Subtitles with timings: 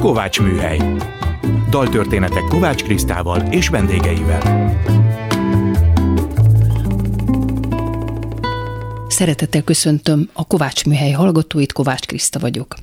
[0.00, 0.80] Kovács Műhely.
[1.70, 4.72] Daltörténetek Kovács Krisztával és vendégeivel.
[9.08, 12.74] Szeretettel köszöntöm a Kovács Műhely hallgatóit, Kovács Kriszta vagyok.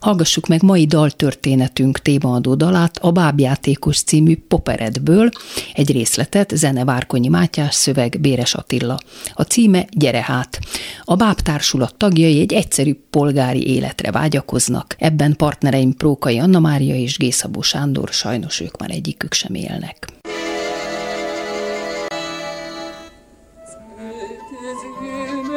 [0.00, 5.30] Hallgassuk meg mai daltörténetünk témaadó dalát a Bábjátékos című Poperedből,
[5.74, 8.98] egy részletet, zene Várkonyi Mátyás, szöveg Béres Attila.
[9.34, 10.58] A címe Gyere hát.
[11.04, 17.18] A Báb társulat tagjai egy egyszerű polgári életre vágyakoznak, ebben partnereim Prókai Anna Mária és
[17.18, 20.16] Gészabó Sándor, sajnos ők már egyikük sem élnek.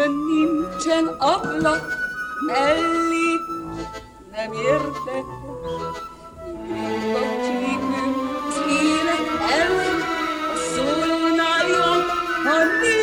[0.07, 1.93] nincsen ablak
[2.47, 3.10] mellé
[4.31, 5.25] nem értek.
[7.15, 8.17] A csípünk
[8.47, 10.01] az élet ellen,
[10.51, 12.07] a szólnál jobb,
[12.43, 13.00] ha létezek.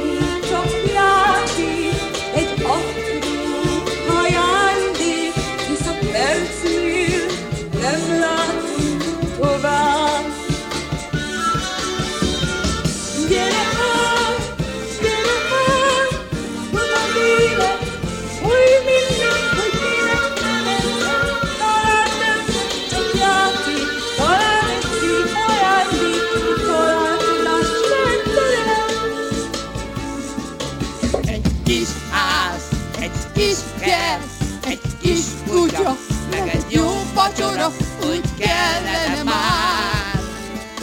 [38.58, 40.19] kellene már,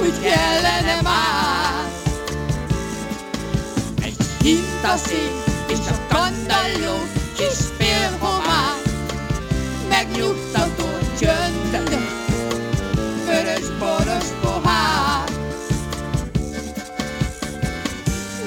[0.01, 1.91] úgy kellene már.
[4.03, 6.97] Egy hintaszín és a kandalló
[7.37, 8.77] kis félhomár,
[9.89, 10.85] megnyugtató
[11.21, 11.99] csönd,
[13.25, 15.29] vörös-boros pohár.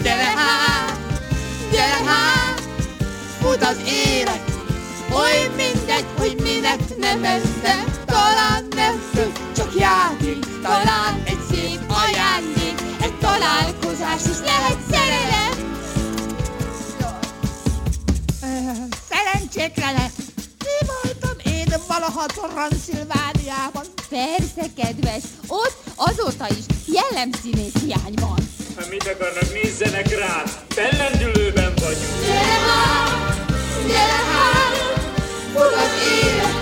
[0.03, 1.00] Gyere hát,
[1.72, 2.62] gyere hát,
[3.40, 4.52] fut az élet,
[5.12, 7.47] oly mindegy, hogy minek nevezte,
[10.67, 15.55] talán egy szép ajándék, egy találkozás is lehet szerelem.
[19.09, 20.05] Szerencsékre le!
[20.67, 23.85] Mi voltam én valaha Transzilvániában?
[24.09, 28.38] Persze, kedves, ott azóta is jellemszínész hiány van.
[28.78, 30.44] Hát mit akarnak, nézzenek rá!
[30.69, 32.22] Fellendülőben vagyunk!
[32.25, 33.35] Gyere hát,
[33.88, 34.75] gyere hát,
[35.53, 36.55] fut az élet,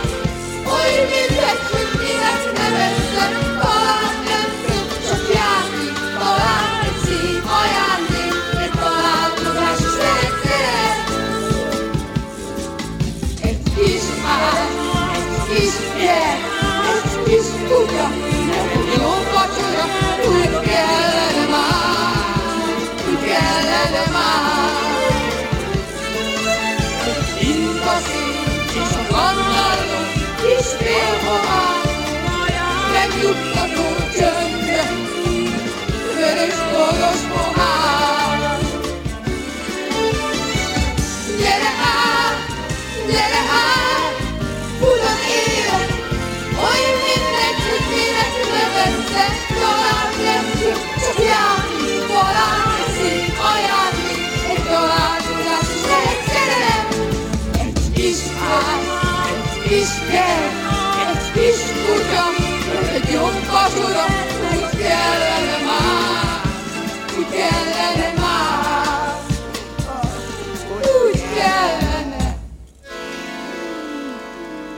[0.75, 3.33] oly mindegy, hogy minek nevezzem,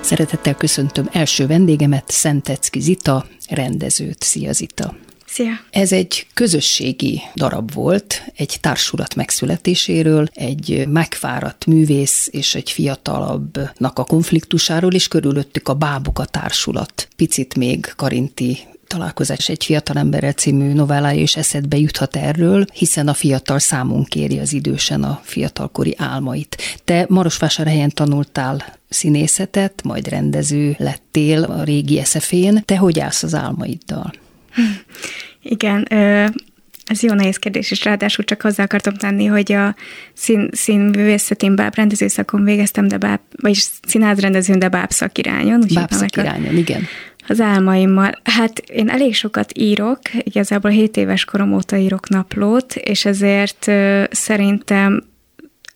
[0.07, 4.23] Szeretettel köszöntöm első vendégemet, Szentecki Zita, rendezőt.
[4.23, 5.06] Szia Zita!
[5.37, 5.59] Szia!
[5.69, 14.03] Ez egy közösségi darab volt, egy társulat megszületéséről, egy megfáradt művész és egy fiatalabbnak a
[14.03, 17.07] konfliktusáról, és körülöttük a Bábuk a társulat.
[17.15, 18.57] Picit még Karinti
[18.87, 24.53] találkozás egy fiatalemberrel című novellája is eszedbe juthat erről, hiszen a fiatal számon kéri az
[24.53, 26.57] idősen a fiatalkori álmait.
[26.83, 32.63] Te Marosvásárhelyen tanultál színészetet, majd rendező lettél a régi eszefén.
[32.65, 34.13] Te hogy állsz az álmaiddal?
[35.41, 35.87] Igen,
[36.87, 39.75] Ez jó nehéz kérdés, és ráadásul csak hozzá akartam tenni, hogy a
[40.13, 45.63] szín, színművészetén báb rendezőszakon végeztem, de báb, vagyis színházrendezőn, de báb szakirányon.
[45.73, 46.87] Báb szakirányon, igen.
[47.27, 48.11] Az álmaimmal.
[48.23, 53.71] Hát én elég sokat írok, igazából 7 éves korom óta írok naplót, és ezért
[54.11, 55.03] szerintem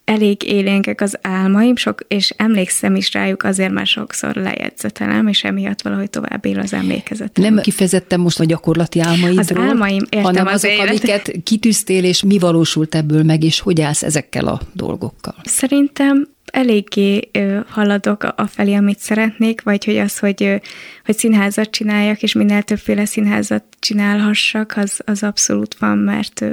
[0.06, 5.82] elég élénkek az álmaim, sok, és emlékszem is rájuk, azért már sokszor lejegyzetelem, és emiatt
[5.82, 7.44] valahogy tovább él az emlékezetem.
[7.44, 10.88] Nem kifejezetten most a gyakorlati álmaidról, az álmaim, értem hanem az azok, élet.
[10.88, 15.36] amiket kitűztél, és mi valósult ebből meg, és hogy állsz ezekkel a dolgokkal.
[15.44, 17.30] Szerintem eléggé
[17.68, 20.62] haladok a, felé, amit szeretnék, vagy hogy az, hogy,
[21.06, 26.46] hogy színházat csináljak, és minél többféle színházat csinálhassak, az, az abszolút van, mert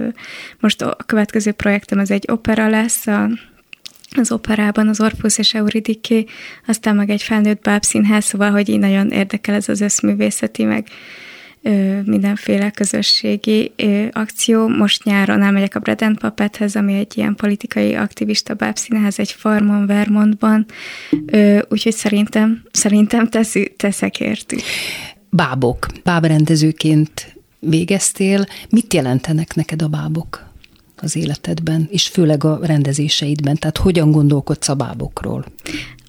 [0.60, 3.30] most a következő projektem az egy opera lesz, a,
[4.16, 6.24] az operában az Orpheus és Euridiké,
[6.66, 10.86] aztán meg egy felnőtt bábszínház, szóval, hogy így nagyon érdekel ez az összművészeti, meg
[12.04, 13.72] mindenféle közösségi
[14.12, 14.68] akció.
[14.68, 19.86] Most nyáron elmegyek a Bread and Puppethez, ami egy ilyen politikai aktivista bábszínház egy farmon,
[19.86, 20.66] Vermontban,
[21.68, 24.60] úgyhogy szerintem, szerintem tesz, teszek értük.
[25.30, 25.86] Bábok.
[26.04, 28.46] Bábrendezőként végeztél.
[28.70, 30.46] Mit jelentenek neked a bábok
[30.96, 33.56] az életedben, és főleg a rendezéseidben?
[33.56, 35.44] Tehát hogyan gondolkodsz a bábokról?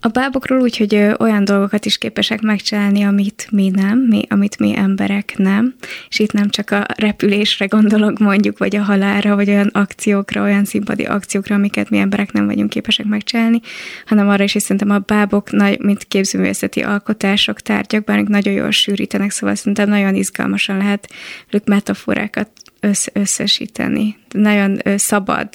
[0.01, 4.75] A bábokról úgy, hogy olyan dolgokat is képesek megcsinálni, amit mi nem, mi, amit mi
[4.75, 5.75] emberek nem,
[6.09, 10.65] és itt nem csak a repülésre gondolok mondjuk, vagy a halálra, vagy olyan akciókra, olyan
[10.65, 13.61] színpadi akciókra, amiket mi emberek nem vagyunk képesek megcsinálni,
[14.05, 18.71] hanem arra is, hogy szerintem a bábok, nagy, mint képzőművészeti alkotások, tárgyak, bár nagyon jól
[18.71, 21.09] sűrítenek, szóval szerintem nagyon izgalmasan lehet
[21.51, 22.49] velük metaforákat
[22.79, 24.17] össz, összesíteni.
[24.31, 25.49] Nagyon szabad,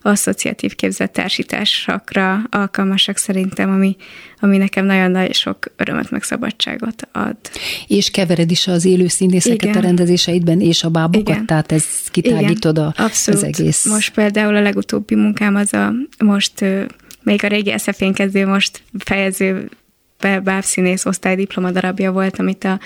[0.00, 3.96] asszociatív képzettársításokra alkalmasak szerintem, ami,
[4.40, 7.36] ami nekem nagyon nagy sok örömet meg szabadságot ad.
[7.86, 9.76] És kevered is az élő színészeket Igen.
[9.76, 11.46] a rendezéseidben, és a bábokat, Igen.
[11.46, 13.42] tehát ez kitágítod a, abszolút.
[13.42, 13.84] az egész.
[13.84, 16.64] Most például a legutóbbi munkám az a, most
[17.22, 19.68] még a régi SZF-én kezdő, most fejező
[20.42, 22.80] bábszínész osztálydiploma darabja volt, amit a,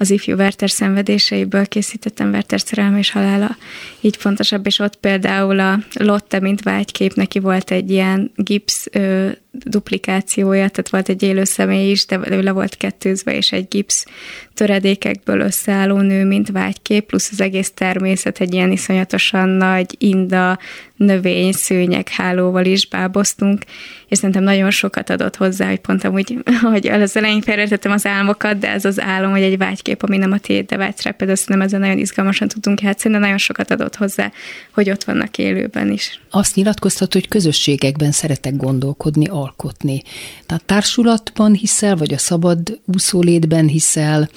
[0.00, 3.56] az ifjú Werther szenvedéseiből készítettem, Werther szerelme és halála.
[4.00, 9.28] Így fontosabb, és ott például a Lotte, mint vágykép, neki volt egy ilyen gipsz ö,
[9.52, 14.06] duplikációja, tehát volt egy élő személy is, de ő le volt kettőzve, és egy gipsz
[14.54, 20.58] töredékekből összeálló nő, mint vágykép, plusz az egész természet egy ilyen iszonyatosan nagy inda,
[20.96, 23.62] növény, szőnyek hálóval is báboztunk,
[24.08, 26.38] és szerintem nagyon sokat adott hozzá, hogy pont amúgy,
[26.72, 30.32] hogy az elején félretettem az álmokat, de ez az álom, hogy egy vágykép, ami nem
[30.32, 33.70] a tiéd, de vágysz rá, például szerintem ezzel nagyon izgalmasan tudunk játszani, de nagyon sokat
[33.70, 34.32] adott hozzá,
[34.74, 36.20] hogy ott vannak élőben is.
[36.30, 40.02] Azt nyilatkoztat, hogy közösségekben szeretek gondolkodni, alkotni.
[40.46, 44.28] Tehát társulatban hiszel, vagy a szabad úszólétben hiszel,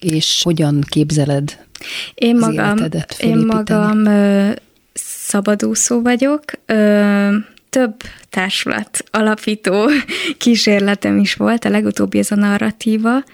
[0.00, 1.64] és hogyan képzeled
[2.14, 2.78] Én magam,
[3.18, 4.50] én magam ö,
[4.94, 7.36] szabadúszó vagyok, ö,
[7.70, 7.94] több
[8.30, 9.90] társulat alapító
[10.38, 13.24] kísérletem is volt, a legutóbbi ez a narratíva,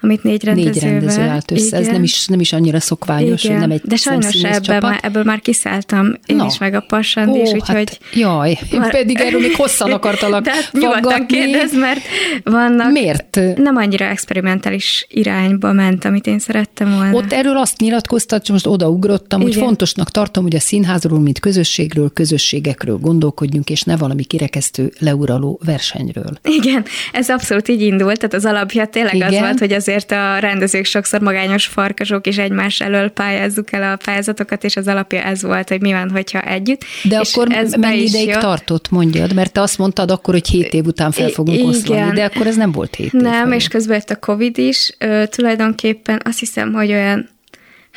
[0.00, 0.72] amit négy rendezővel.
[0.72, 1.94] Négy rendező állt össze, ez Igen.
[1.94, 5.40] nem is, nem is annyira szokványos, hogy nem egy De sajnos ebben már, ebből már
[5.40, 6.46] kiszálltam én Na.
[6.46, 7.74] is, meg a Passand is, Ó, úgyhogy...
[7.74, 12.00] hát, jaj, én Már- pedig erről még hosszan akartalak De hát nyugodtan kérdez, mert
[12.44, 12.92] vannak...
[12.92, 13.40] Miért?
[13.56, 17.16] Nem annyira experimentális irányba ment, amit én szerettem volna.
[17.16, 19.64] Ott erről azt nyilatkoztat, most odaugrottam, hogy Igen.
[19.64, 26.38] fontosnak tartom, hogy a színházról, mint közösségről, közösségekről gondolkodjunk, és ne valami kirekesztő, leuraló versenyről.
[26.42, 29.26] Igen, ez abszolút így indult, tehát az alapja tényleg Igen.
[29.26, 29.44] az Igen.
[29.44, 34.64] volt, hogy azért a rendezők sokszor magányos farkasok és egymás elől pályázzuk el a pályázatokat,
[34.64, 36.84] és az alapja ez volt, hogy mi van, hogyha együtt.
[37.02, 38.40] De és akkor ez mennyi ideig jött.
[38.40, 39.34] tartott, mondjad?
[39.34, 42.14] Mert te azt mondtad akkor, hogy hét év után fel fogunk oszlani, igen.
[42.14, 43.20] de akkor ez nem volt hét év.
[43.20, 43.56] Nem, felé.
[43.56, 44.94] és közben jött a Covid is.
[44.98, 47.28] Ö, tulajdonképpen azt hiszem, hogy olyan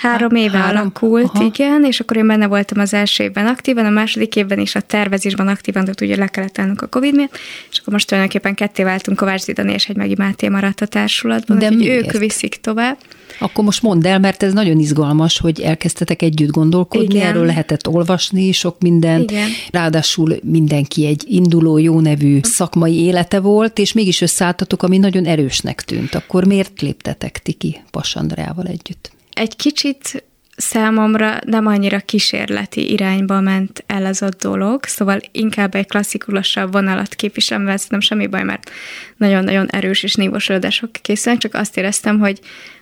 [0.02, 0.82] három éve három?
[0.82, 1.44] alakult, Aha.
[1.44, 4.82] igen, és akkor én benne voltam az első évben aktívan, a második évben is a
[4.82, 7.38] tervezésben aktívan, tehát ugye le kellett állnunk a Covid miatt,
[7.72, 11.60] és akkor most tulajdonképpen ketté váltunk, Kovács Zidani és egy Megi Máté maradt a társulatban,
[11.60, 12.98] De úgyhogy ők viszik tovább.
[13.40, 17.28] Akkor most mondd el, mert ez nagyon izgalmas, hogy elkezdtetek együtt gondolkodni, Igen.
[17.28, 19.32] erről lehetett olvasni sok mindent.
[19.32, 19.50] Igen.
[19.72, 25.82] Ráadásul mindenki egy induló, jó nevű szakmai élete volt, és mégis összeálltatok, ami nagyon erősnek
[25.82, 26.16] tűnt.
[26.16, 29.12] Akkor miért léptetek ti ki Pasandreával együtt?
[29.32, 30.24] Egy kicsit
[30.56, 37.16] számomra nem annyira kísérleti irányba ment el ez a dolog, szóval inkább egy klasszikusabb vonalat
[37.16, 38.72] képviselem, mert nem semmi baj, mert
[39.18, 42.40] nagyon-nagyon erős és nívós előadások készülnek, csak azt éreztem, hogy,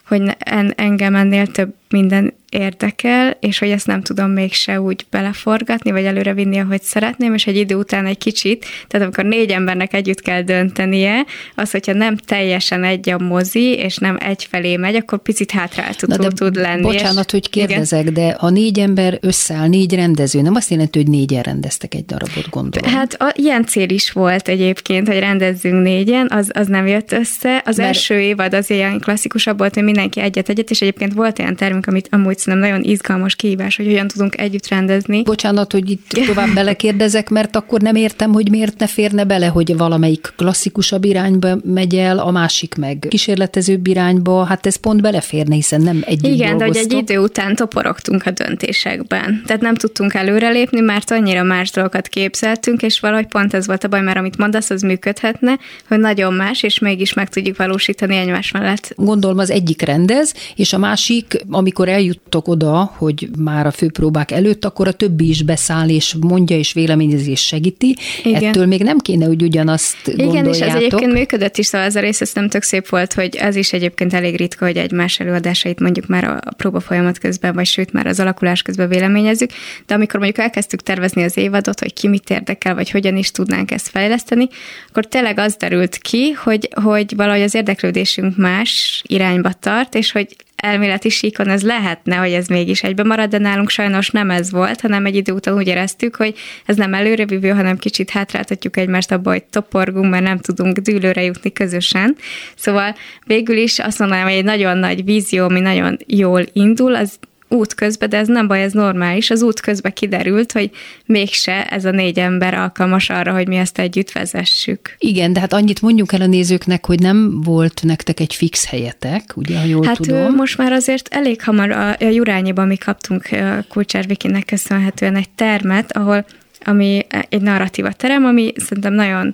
[0.09, 5.91] hogy en, engem ennél több minden érdekel, és hogy ezt nem tudom mégse úgy beleforgatni,
[5.91, 9.93] vagy előre vinni, ahogy szeretném, és egy idő után egy kicsit, tehát amikor négy embernek
[9.93, 11.25] együtt kell döntenie,
[11.55, 16.55] az, hogyha nem teljesen egy a mozi, és nem egyfelé megy, akkor picit hátráltató tud
[16.55, 16.81] lenni.
[16.81, 18.13] Bocsánat, és, hogy kérdezek, igen.
[18.13, 22.49] de ha négy ember összeáll, négy rendező, nem azt jelenti, hogy négyen rendeztek egy darabot,
[22.49, 22.91] gondolom.
[22.91, 27.61] Hát a, ilyen cél is volt egyébként, hogy rendezzünk négyen, az, az nem jött össze.
[27.65, 27.89] Az Mert...
[27.89, 32.07] első évad az ilyen klasszikusabb volt, hogy mindenki egyet-egyet, és egyébként volt olyan termünk, amit
[32.11, 35.23] amúgy szerintem nagyon izgalmas kihívás, hogy hogyan tudunk együtt rendezni.
[35.23, 39.77] Bocsánat, hogy itt tovább belekérdezek, mert akkor nem értem, hogy miért ne férne bele, hogy
[39.77, 45.81] valamelyik klasszikusabb irányba megy el, a másik meg kísérletezőbb irányba, hát ez pont beleférne, hiszen
[45.81, 49.41] nem egy Igen, de hogy egy idő után toporogtunk a döntésekben.
[49.45, 53.87] Tehát nem tudtunk előrelépni, mert annyira más dolgokat képzeltünk, és valahogy pont ez volt a
[53.87, 58.51] baj, mert amit mondasz, az működhetne, hogy nagyon más, és mégis meg tudjuk valósítani egymás
[58.51, 58.93] mellett.
[58.95, 64.65] Gondolom az egyik rendez, és a másik, amikor eljuttok oda, hogy már a főpróbák előtt,
[64.65, 67.95] akkor a többi is beszáll, és mondja, és véleményezi, és segíti.
[68.23, 68.43] Igen.
[68.43, 70.55] Ettől még nem kéne, hogy ugyanazt Igen, gondoljátok.
[70.55, 73.35] és ez egyébként működött is, szóval ez a rész, ez nem tök szép volt, hogy
[73.35, 77.65] ez is egyébként elég ritka, hogy egymás előadásait mondjuk már a próba folyamat közben, vagy
[77.65, 79.49] sőt már az alakulás közben véleményezzük,
[79.85, 83.71] de amikor mondjuk elkezdtük tervezni az évadot, hogy ki mit érdekel, vagy hogyan is tudnánk
[83.71, 84.47] ezt fejleszteni,
[84.89, 90.35] akkor tényleg az derült ki, hogy, hogy valahogy az érdeklődésünk más irányba tart, és hogy
[90.55, 94.81] elméleti síkon ez lehetne, hogy ez mégis egybe marad, de nálunk sajnos nem ez volt,
[94.81, 99.31] hanem egy idő után úgy éreztük, hogy ez nem előrevívő, hanem kicsit hátráltatjuk egymást abba,
[99.31, 102.15] hogy toporgunk, mert nem tudunk dűlőre jutni közösen.
[102.55, 102.95] Szóval
[103.25, 107.19] végül is azt mondanám, hogy egy nagyon nagy vízió, ami nagyon jól indul, az
[107.49, 109.29] út közben, de ez nem baj, ez normális.
[109.29, 110.69] Az út közben kiderült, hogy
[111.05, 114.95] mégse ez a négy ember alkalmas arra, hogy mi ezt együtt vezessük.
[114.97, 119.33] Igen, de hát annyit mondjuk el a nézőknek, hogy nem volt nektek egy fix helyetek,
[119.35, 120.35] ugye, ha jól hát tudom.
[120.35, 123.29] most már azért elég hamar a, a Jurányiban mi kaptunk
[123.69, 126.25] Kulcsár Vikinek köszönhetően egy termet, ahol
[126.65, 129.33] ami egy narratíva terem, ami szerintem nagyon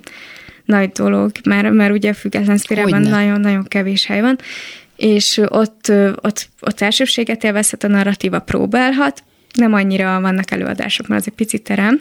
[0.64, 4.38] nagy dolog, mert, mert ugye a független szférában nagyon-nagyon kevés hely van,
[4.96, 9.22] és ott, ott, ott elsőbséget élvezhet, a narratíva próbálhat,
[9.54, 12.00] nem annyira vannak előadások, mert az egy picit terem,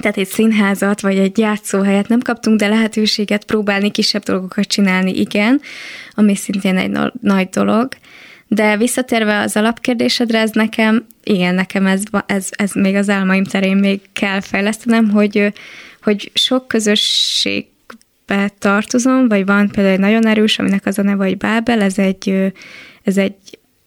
[0.00, 5.60] tehát egy színházat, vagy egy játszóhelyet nem kaptunk, de lehetőséget próbálni, kisebb dolgokat csinálni, igen,
[6.14, 7.88] ami szintén egy no- nagy dolog.
[8.48, 13.76] De visszatérve az alapkérdésedre, ez nekem, igen, nekem ez, ez, ez még az álmaim terén
[13.76, 15.52] még kell fejlesztenem, hogy,
[16.02, 17.66] hogy sok közösség
[18.58, 22.52] tartozom, vagy van például egy nagyon erős, aminek az a neve, hogy Bábel, ez egy,
[23.02, 23.34] ez egy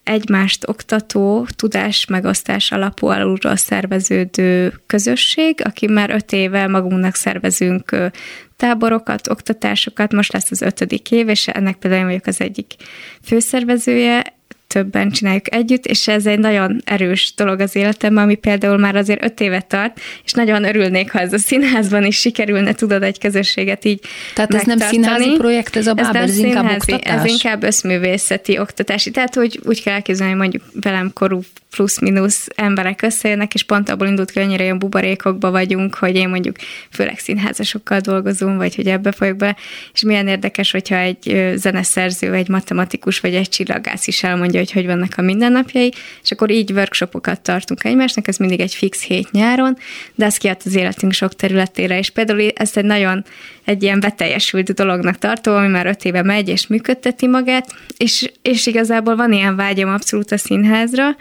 [0.02, 8.10] egymást oktató, tudás megosztás alapú alulról szerveződő közösség, aki már öt éve magunknak szervezünk
[8.56, 12.74] táborokat, oktatásokat, most lesz az ötödik év, és ennek például én vagyok az egyik
[13.22, 14.35] főszervezője,
[14.66, 19.24] többen csináljuk együtt, és ez egy nagyon erős dolog az életemben, ami például már azért
[19.24, 23.84] öt évet tart, és nagyon örülnék, ha ez a színházban is sikerülne, tudod, egy közösséget
[23.84, 24.00] így
[24.34, 27.14] Tehát ez nem színházi projekt, ez a Bábel, ez, ez inkább oktatás?
[27.14, 29.10] Ez inkább összművészeti oktatási.
[29.10, 31.40] Tehát, hogy úgy kell elképzelni, hogy mondjuk velem korú
[31.76, 36.28] plusz-minusz emberek összejönnek, és pont abból indult ki, hogy annyira olyan buborékokba vagyunk, hogy én
[36.28, 36.56] mondjuk
[36.90, 39.56] főleg színházasokkal dolgozom, vagy hogy ebbe folyok be,
[39.92, 44.86] és milyen érdekes, hogyha egy zeneszerző, egy matematikus, vagy egy csillagász is elmondja, hogy hogy
[44.86, 45.92] vannak a mindennapjai,
[46.22, 49.76] és akkor így workshopokat tartunk egymásnak, ez mindig egy fix hét nyáron,
[50.14, 53.24] de ez kiadt az életünk sok területére, és például ez egy nagyon
[53.66, 58.66] egy ilyen beteljesült dolognak tartom, ami már öt éve megy és működteti magát, és, és
[58.66, 61.16] igazából van ilyen vágyam abszolút a színházra,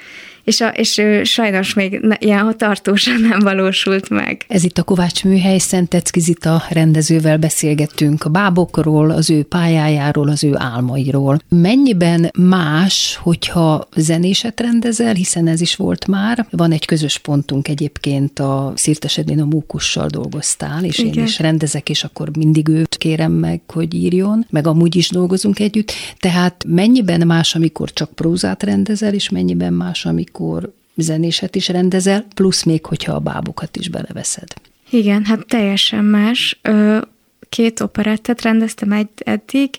[0.45, 4.45] és, a, és sajnos még ilyen tartósan nem valósult meg.
[4.47, 10.43] Ez itt a Kovács Műhely, Szentecki Zita rendezővel beszélgettünk a bábokról, az ő pályájáról, az
[10.43, 11.39] ő álmairól.
[11.49, 16.45] Mennyiben más, hogyha zenéset rendezel, hiszen ez is volt már.
[16.49, 21.13] Van egy közös pontunk egyébként, a Szirtes a Mókussal dolgoztál, és Igen.
[21.13, 25.60] én is rendezek, és akkor mindig őt kérem meg, hogy írjon, meg amúgy is dolgozunk
[25.60, 25.92] együtt.
[26.18, 32.63] Tehát mennyiben más, amikor csak prózát rendezel, és mennyiben más, amikor zenéset is rendezel, plusz
[32.63, 34.48] még, hogyha a bábukat is beleveszed.
[34.89, 36.60] Igen, hát teljesen más.
[37.50, 39.70] Két operettet rendeztem egy, eddig,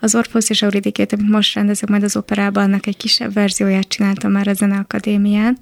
[0.00, 4.30] az Orpheus és Euridikét, amit most rendezek majd az operában, annak egy kisebb verzióját csináltam
[4.30, 5.58] már a Zeneakadémián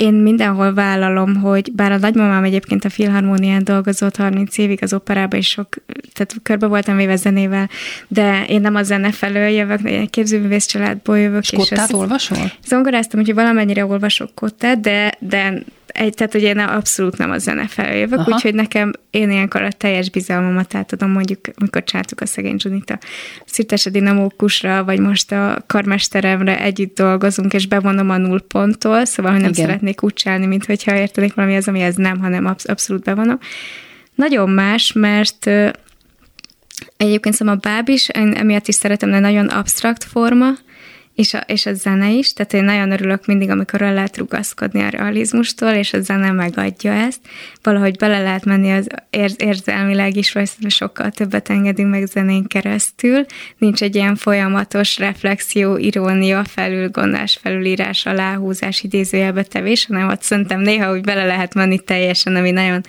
[0.00, 5.38] én mindenhol vállalom, hogy bár a nagymamám egyébként a filharmónián dolgozott 30 évig az operában,
[5.38, 5.68] és sok,
[6.12, 7.68] tehát körbe voltam véve zenével,
[8.08, 11.42] de én nem a zene felől jövök, egy képzőművész családból jövök.
[11.42, 12.52] És, és kottát olvasol?
[12.66, 15.62] Zongoráztam, hogy valamennyire olvasok kottát, de, de
[16.00, 18.30] egy, tehát ugye én abszolút nem a zene felé jövök, Aha.
[18.32, 22.98] úgyhogy nekem én ilyenkor a teljes bizalmamat átadom, mondjuk, amikor csináltuk a szegény Junita
[23.44, 29.50] Szirtese Dinamókusra, vagy most a karmesteremre együtt dolgozunk, és bevonom a nullponttól, szóval, hogy nem
[29.50, 29.64] Igen.
[29.64, 33.38] szeretnék úgy csinálni, mint hogyha értenék valami az, ami ez nem, hanem absz- abszolút bevonom.
[34.14, 35.50] Nagyon más, mert
[36.96, 40.48] Egyébként szóval a báb is, én emiatt is szeretem, de nagyon absztrakt forma,
[41.20, 44.82] és a, és a zene is, tehát én nagyon örülök mindig, amikor el lehet rugaszkodni
[44.82, 47.20] a realizmustól, és a zene megadja ezt.
[47.62, 53.24] Valahogy bele lehet menni az érz, érzelmileg is, vagy sokkal többet engedünk meg zenén keresztül.
[53.58, 60.92] Nincs egy ilyen folyamatos reflexió, irónia, felülgondolás, felülírás, aláhúzás, idézőjelbe tevés, hanem ott szerintem néha
[60.92, 62.80] úgy bele lehet menni teljesen, ami nagyon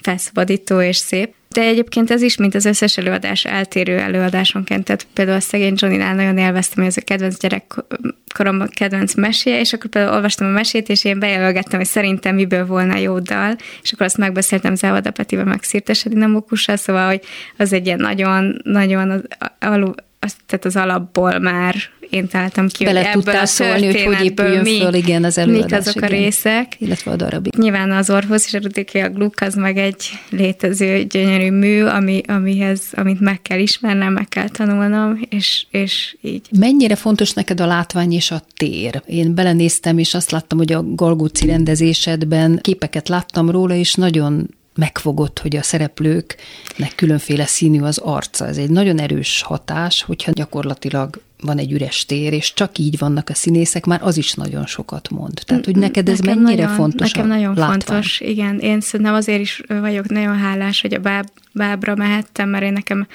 [0.00, 1.38] felszabadító és szép.
[1.54, 6.14] De egyébként ez is, mint az összes előadás eltérő előadásonként, tehát például a szegény Johnny-nál
[6.14, 10.88] nagyon élveztem, hogy ez a kedvenc gyerekkoromban kedvenc meséje, és akkor például olvastam a mesét,
[10.88, 15.44] és én bejelölgettem, hogy szerintem miből volna jó dal, és akkor azt megbeszéltem Závada Petivel,
[15.44, 17.20] meg Szirtes Edinamokussal, szóval, hogy
[17.56, 19.22] az egy ilyen nagyon, nagyon az,
[19.58, 21.74] alul, az, tehát az alapból már
[22.10, 25.38] én találtam ki, Bele hogy ebből a szólni, hogy hogy épüljön mi, föl, igen, az
[25.38, 25.70] előadás.
[25.70, 26.08] Mik azok igen.
[26.08, 26.76] a részek.
[26.78, 27.54] Illetve a darabig.
[27.56, 33.20] Nyilván az orvos és a gluk az meg egy létező gyönyörű mű, ami, amihez, amit
[33.20, 36.48] meg kell ismernem, meg kell tanulnom, és, és így.
[36.58, 39.02] Mennyire fontos neked a látvány és a tér?
[39.06, 45.38] Én belenéztem, és azt láttam, hogy a Galgóci rendezésedben képeket láttam róla, és nagyon megfogott,
[45.38, 48.46] hogy a szereplőknek különféle színű az arca.
[48.46, 53.28] Ez egy nagyon erős hatás, hogyha gyakorlatilag van egy üres tér, és csak így vannak
[53.28, 55.42] a színészek, már az is nagyon sokat mond.
[55.46, 57.80] Tehát, hogy neked ez nekem mennyire nagyon, fontos Nekem nagyon látvány?
[57.80, 58.58] fontos, igen.
[58.58, 63.06] Én szerintem azért is vagyok nagyon hálás, hogy a báb, bábra mehettem, mert én nekem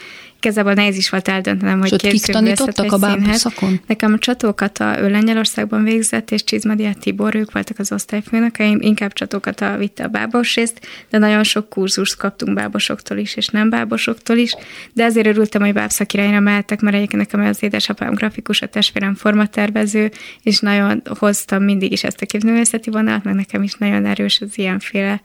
[0.45, 3.81] igazából nehéz is volt eldöntenem, hogy kik tanítottak a báb szakon?
[3.87, 9.77] Nekem a Csatókata, ő Lengyelországban végzett, és Csizmadia Tibor, ők voltak az osztályfőnökeim, inkább Csatókata
[9.77, 14.55] vitte a bábos részt, de nagyon sok kurzust kaptunk bábosoktól is, és nem bábosoktól is,
[14.93, 20.11] de ezért örültem, hogy bábszakirányra mehettek, mert egyébként nekem az édesapám grafikus, a testvérem formatervező,
[20.43, 24.57] és nagyon hoztam mindig is ezt a képzőművészeti vonalat, meg nekem is nagyon erős az
[24.57, 25.21] ilyenféle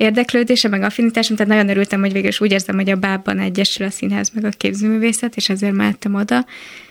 [0.00, 3.86] érdeklődése, meg affinitásom, tehát nagyon örültem, hogy végül is úgy érzem, hogy a bábban egyesül
[3.86, 6.46] a színház, meg a képzőművészet, és ezért mehettem oda.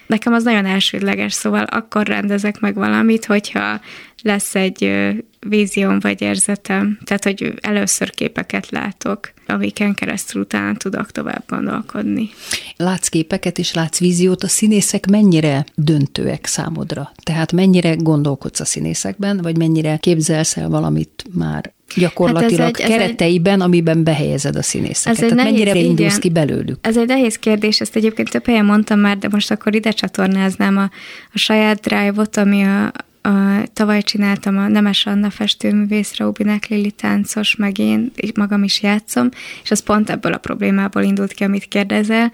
[0.07, 3.79] Nekem az nagyon elsődleges, szóval akkor rendezek meg valamit, hogyha
[4.21, 4.91] lesz egy
[5.39, 12.29] vízióm vagy érzetem, tehát hogy először képeket látok, amiken keresztül utána tudok tovább gondolkodni.
[12.75, 17.11] Látsz képeket és látsz víziót, a színészek mennyire döntőek számodra?
[17.23, 23.53] Tehát mennyire gondolkodsz a színészekben, vagy mennyire képzelsz el valamit már gyakorlatilag hát egy, kereteiben,
[23.53, 25.17] egy, amiben behelyezed a színészeket.
[25.17, 26.77] Ez egy Tehát nehéz, mennyire indulsz ki belőlük?
[26.81, 30.77] Ez egy nehéz kérdés, ezt egyébként több helyen mondtam már, de most akkor ide csatornáznám
[30.77, 30.89] a,
[31.33, 37.55] a saját drive-ot, ami a, a, tavaly csináltam a Nemes Anna festőművész, Raubinek Lili táncos,
[37.55, 39.29] meg én magam is játszom,
[39.63, 42.31] és az pont ebből a problémából indult ki, amit kérdezel,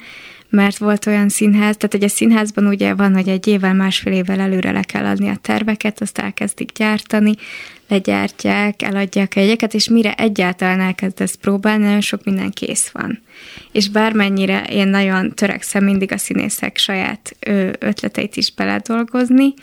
[0.50, 4.72] mert volt olyan színház, tehát egy színházban ugye van, hogy egy évvel, másfél évvel előre
[4.72, 7.34] le kell adni a terveket, azt elkezdik gyártani,
[7.88, 13.22] legyártják, eladják egyeket, és mire egyáltalán elkezdesz próbálni, nagyon sok minden kész van.
[13.72, 17.36] És bármennyire én nagyon törekszem mindig a színészek saját
[17.80, 19.54] ötleteit is beledolgozni,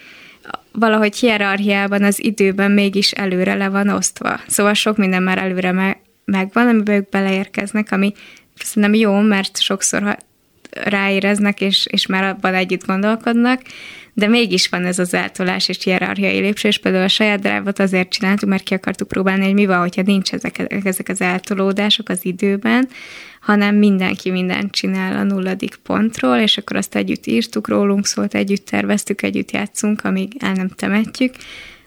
[0.72, 4.40] valahogy hierarchiában az időben mégis előre le van osztva.
[4.46, 8.12] Szóval sok minden már előre me- megvan, amiben ők beleérkeznek, ami
[8.54, 10.16] szerintem jó, mert sokszor
[10.70, 13.60] ráéreznek, és, és már abban együtt gondolkodnak,
[14.14, 18.48] de mégis van ez az eltolás és hierarchiai lépcső, például a saját drive azért csináltuk,
[18.48, 22.88] mert ki akartuk próbálni, hogy mi van, hogyha nincs ezek, ezek az eltolódások az időben,
[23.40, 28.66] hanem mindenki mindent csinál a nulladik pontról, és akkor azt együtt írtuk, rólunk szólt, együtt
[28.66, 31.34] terveztük, együtt játszunk, amíg el nem temetjük,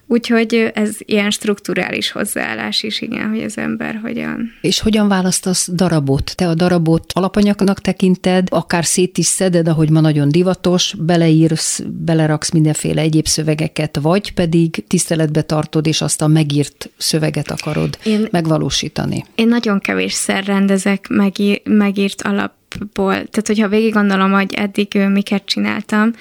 [0.08, 4.52] Úgyhogy ez ilyen strukturális hozzáállás is, igen, hogy az ember hogyan.
[4.62, 6.34] És hogyan választasz darabot?
[6.36, 12.52] Te a darabot alapanyagnak tekinted, akár szét is szeded, ahogy ma nagyon divatos, beleírsz, beleraksz
[12.52, 19.26] mindenféle egyéb szövegeket, vagy pedig tiszteletbe tartod, és azt a megírt szöveget akarod én, megvalósítani?
[19.36, 23.14] Én nagyon kevésszer rendezek megír, megírt alapból.
[23.14, 26.12] Tehát, hogyha végig gondolom, hogy eddig miket csináltam,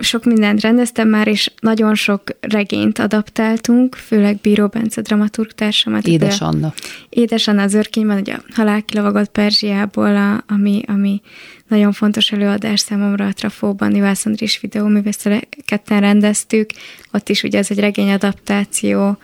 [0.00, 6.06] sok mindent rendeztem már, és nagyon sok regényt adaptáltunk, főleg Bíró Bence dramaturg társamat.
[6.06, 6.74] Édes Anna.
[7.08, 11.20] Édes Anna az örkényben, ugye a Halál kilovagot Perzsiából, a, ami, ami
[11.68, 16.70] nagyon fontos előadás számomra a Trafóban, Ivász Andris videóművésztel ketten rendeztük,
[17.12, 19.18] ott is ugye ez egy regény adaptáció,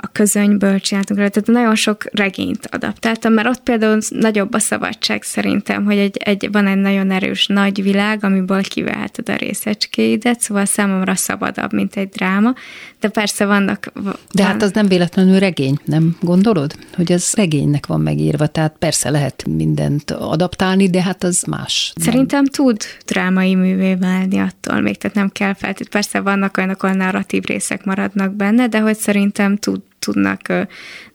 [0.00, 5.22] a közönyből csináltunk rá, tehát nagyon sok regényt adaptáltam, mert ott például nagyobb a szabadság
[5.22, 10.64] szerintem, hogy egy, egy, van egy nagyon erős nagy világ, amiből kiveheted a részecskéidet, szóval
[10.64, 12.54] számomra szabadabb, mint egy dráma,
[13.00, 13.92] de persze vannak...
[14.32, 16.74] De hát az nem véletlenül regény, nem gondolod?
[16.94, 21.92] Hogy ez regénynek van megírva, tehát persze lehet mindent adaptálni, de hát az más.
[21.96, 22.52] Szerintem nem.
[22.52, 25.90] tud drámai művé válni attól még, tehát nem kell feltétlenül.
[25.90, 30.52] Persze vannak olyanok, ahol narratív részek maradnak benne, de hogy szerintem tud, tudnak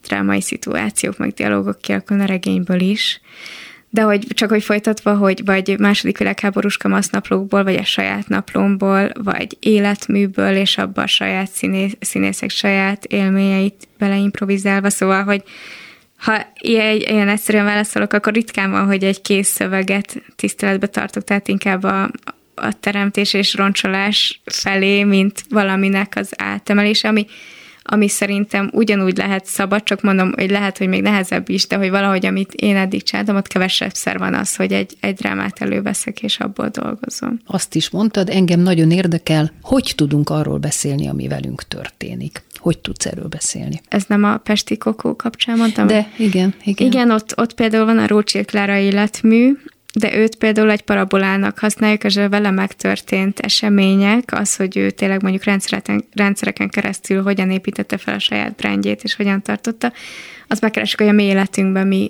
[0.08, 3.22] drámai szituációk, meg dialógok kialakulni a regényből is.
[3.90, 6.78] De hogy csak hogy folytatva, hogy vagy második világháborús
[7.12, 13.88] naplókból, vagy a saját naplomból, vagy életműből, és abba a saját színész, színészek saját élményeit
[13.98, 15.44] beleimprovizálva, szóval, hogy
[16.18, 21.48] ha ilyen, ilyen egyszerűen válaszolok, akkor ritkán van, hogy egy kész szöveget tiszteletbe tartok, tehát
[21.48, 22.12] inkább a,
[22.56, 27.26] a teremtés és roncsolás felé, mint valaminek az átemelése, ami
[27.84, 31.90] ami szerintem ugyanúgy lehet szabad, csak mondom, hogy lehet, hogy még nehezebb is, de hogy
[31.90, 36.40] valahogy, amit én eddig csináltam, ott kevesebbszer van az, hogy egy, egy drámát előveszek, és
[36.40, 37.40] abból dolgozom.
[37.46, 42.44] Azt is mondtad, engem nagyon érdekel, hogy tudunk arról beszélni, ami velünk történik.
[42.56, 43.82] Hogy tudsz erről beszélni?
[43.88, 45.88] Ez nem a Pesti Kokó kapcsán mondtam?
[45.88, 46.88] De, igen, igen.
[46.88, 49.58] Igen, ott, ott például van a Rócsi Klára életmű,
[50.00, 55.22] de őt például egy parabolának használjuk, és a vele megtörtént események, az, hogy ő tényleg
[55.22, 59.94] mondjuk rendszereken, rendszereken keresztül hogyan építette fel a saját brandjét, és hogyan tartotta,
[60.48, 62.08] az megkeresik, hogy a mi életünkben mi,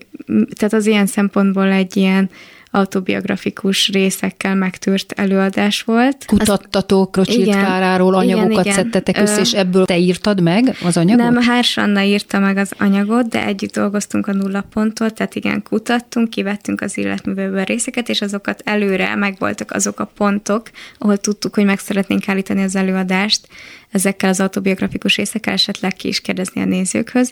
[0.55, 2.29] tehát az ilyen szempontból egy ilyen
[2.75, 6.25] autobiografikus részekkel megtűrt előadás volt.
[6.25, 11.29] Kutattatok Krocsit Káráról, anyagokat igen, szedtetek össze, és ebből te írtad meg az anyagot?
[11.29, 15.63] Nem, Hárs Anna írta meg az anyagot, de együtt dolgoztunk a nulla ponttól, tehát igen,
[15.63, 21.65] kutattunk, kivettünk az életművőből részeket, és azokat előre megvoltak azok a pontok, ahol tudtuk, hogy
[21.65, 23.47] meg szeretnénk állítani az előadást,
[23.91, 27.31] ezekkel az autobiografikus részekkel esetleg ki is kérdezni a nézőkhöz,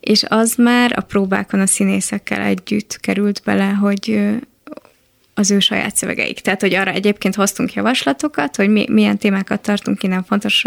[0.00, 4.32] és az már a próbákon a színészekkel együtt került bele, hogy
[5.42, 6.40] az ő saját szövegeik.
[6.40, 10.64] Tehát, hogy arra egyébként hoztunk javaslatokat, hogy mi, milyen témákat tartunk innen fontos,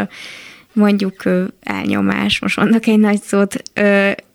[0.73, 1.23] mondjuk
[1.61, 3.63] elnyomás, most mondok egy nagy szót,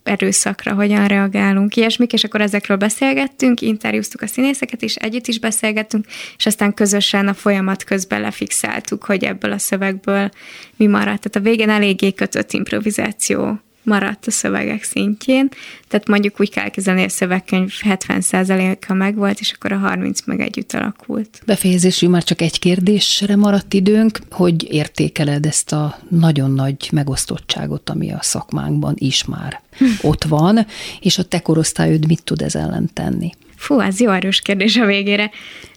[0.03, 6.05] erőszakra hogyan reagálunk, ilyesmik, és akkor ezekről beszélgettünk, interjúztuk a színészeket, és együtt is beszélgettünk,
[6.37, 10.31] és aztán közösen a folyamat közben lefixáltuk, hogy ebből a szövegből
[10.77, 11.21] mi maradt.
[11.21, 15.49] Tehát a végén eléggé kötött improvizáció maradt a szövegek szintjén,
[15.89, 20.73] tehát mondjuk úgy kell kezelni, a szövegkönyv 70%-a megvolt, és akkor a 30 meg együtt
[20.73, 21.43] alakult.
[21.47, 28.13] Befejezésű már csak egy kérdésre maradt időnk, hogy értékeled ezt a nagyon nagy megosztottságot, ami
[28.13, 29.85] a szakmánkban is már hm.
[30.01, 30.67] ott van,
[31.01, 33.31] és a te korosztályod mit tud ez ellen tenni?
[33.57, 35.31] Fú, ez jó erős kérdés a végére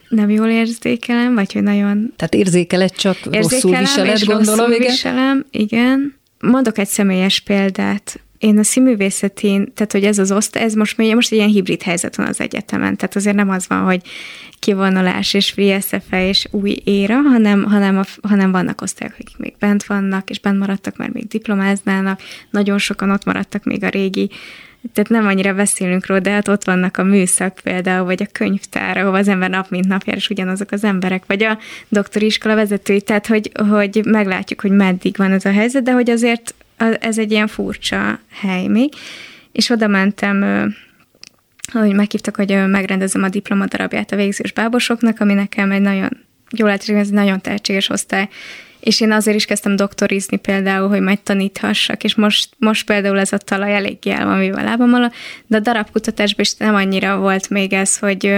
[0.10, 2.14] nem jól érzékelem, vagy hogy nagyon...
[2.16, 4.92] Tehát érzékeled, csak rosszul viseled, gondolom, rosszul igen?
[4.92, 6.22] viselem, igen.
[6.52, 8.20] Mondok egy személyes példát.
[8.38, 12.16] Én a színművészetén, tehát hogy ez az osztály, ez most, most egy ilyen hibrid helyzet
[12.16, 14.02] van az egyetemen, tehát azért nem az van, hogy
[14.60, 19.54] kivonulás és free SFE és új éra, hanem, hanem, a, hanem vannak osztályok, akik még
[19.60, 24.30] bent vannak, és bent maradtak, mert még diplomáznának, nagyon sokan ott maradtak még a régi
[24.94, 28.98] tehát nem annyira beszélünk róla, de hát ott vannak a műszak például, vagy a könyvtár,
[28.98, 31.58] ahol az ember nap mint nap jár, és ugyanazok az emberek, vagy a
[31.90, 36.10] doktori iskola vezetői, tehát hogy, hogy meglátjuk, hogy meddig van ez a helyzet, de hogy
[36.10, 36.54] azért
[37.00, 38.94] ez egy ilyen furcsa hely még.
[39.52, 40.44] És oda mentem,
[41.72, 46.10] hogy meghívtak, hogy megrendezem a diplomadarabját a végzős bábosoknak, ami nekem egy nagyon,
[46.58, 48.30] jól lehet, ez egy nagyon tehetséges osztály,
[48.84, 53.34] és én azért is kezdtem doktorizni például, hogy majd taníthassak, és most, most például ez
[53.34, 55.14] a talaj eléggé el van a lábam alatt,
[55.48, 58.36] de a darabkutatásban is nem annyira volt még ez, hogy,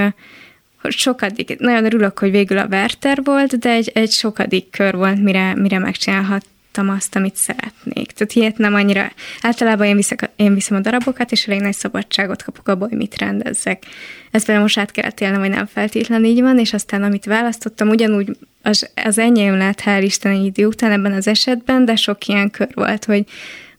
[0.81, 5.23] hogy sokadik, nagyon örülök, hogy végül a Werther volt, de egy, egy sokadik kör volt,
[5.23, 6.45] mire, mire megcsinálhat,
[6.77, 8.11] azt, amit szeretnék.
[8.11, 12.43] Tehát ilyet nem annyira, általában én, viszek, én viszem a darabokat, és elég nagy szabadságot
[12.43, 13.83] kapok abból, hogy mit rendezzek.
[14.31, 17.89] Ez például most át kellett élnem, hogy nem feltétlen így van, és aztán amit választottam,
[17.89, 22.27] ugyanúgy az, az enyém lett, hál' Isten egy idő után ebben az esetben, de sok
[22.27, 23.23] ilyen kör volt, hogy,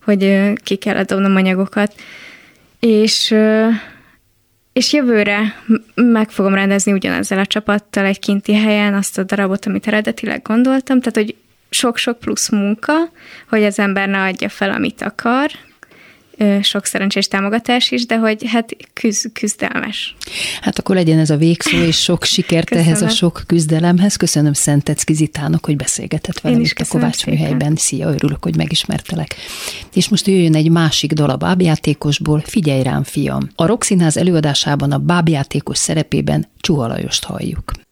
[0.04, 1.94] hogy ki kellett dobnom anyagokat.
[2.80, 3.34] És
[4.72, 5.62] és jövőre
[5.94, 11.00] meg fogom rendezni ugyanezzel a csapattal egy kinti helyen azt a darabot, amit eredetileg gondoltam,
[11.00, 11.36] tehát hogy
[11.70, 12.92] sok-sok plusz munka,
[13.48, 15.50] hogy az ember ne adja fel, amit akar,
[16.62, 20.16] sok szerencsés támogatás is, de hogy hát küz, küzdelmes.
[20.60, 22.90] Hát akkor legyen ez a végszó, és sok sikert köszönöm.
[22.90, 24.16] ehhez a sok küzdelemhez.
[24.16, 27.76] Köszönöm Szentec Kizitának, hogy beszélgetett velem itt a Kovács műhelyben.
[27.76, 29.36] Szia, örülök, hogy megismertelek.
[29.94, 33.48] És most jöjjön egy másik dal a bábjátékosból, Figyelj rám, fiam.
[33.54, 37.85] A Rokszínház előadásában a bábjátékos szerepében Csuhalajost halljuk.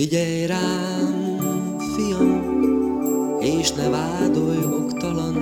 [0.00, 1.36] Figyelj rám,
[1.94, 2.42] fiam,
[3.40, 5.34] és ne vádolj oktalan,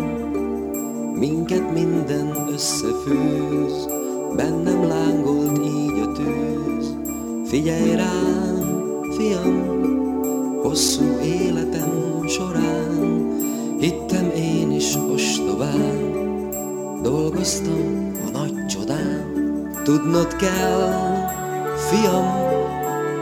[1.14, 3.88] minket minden összefűz,
[4.36, 6.94] bennem lángolt így a tűz.
[7.44, 9.82] Figyelj rám, fiam,
[10.62, 13.30] hosszú életem során,
[13.80, 16.12] hittem én is ostobán,
[17.02, 19.32] dolgoztam a nagy csodán.
[19.84, 20.92] Tudnod kell,
[21.90, 22.48] fiam,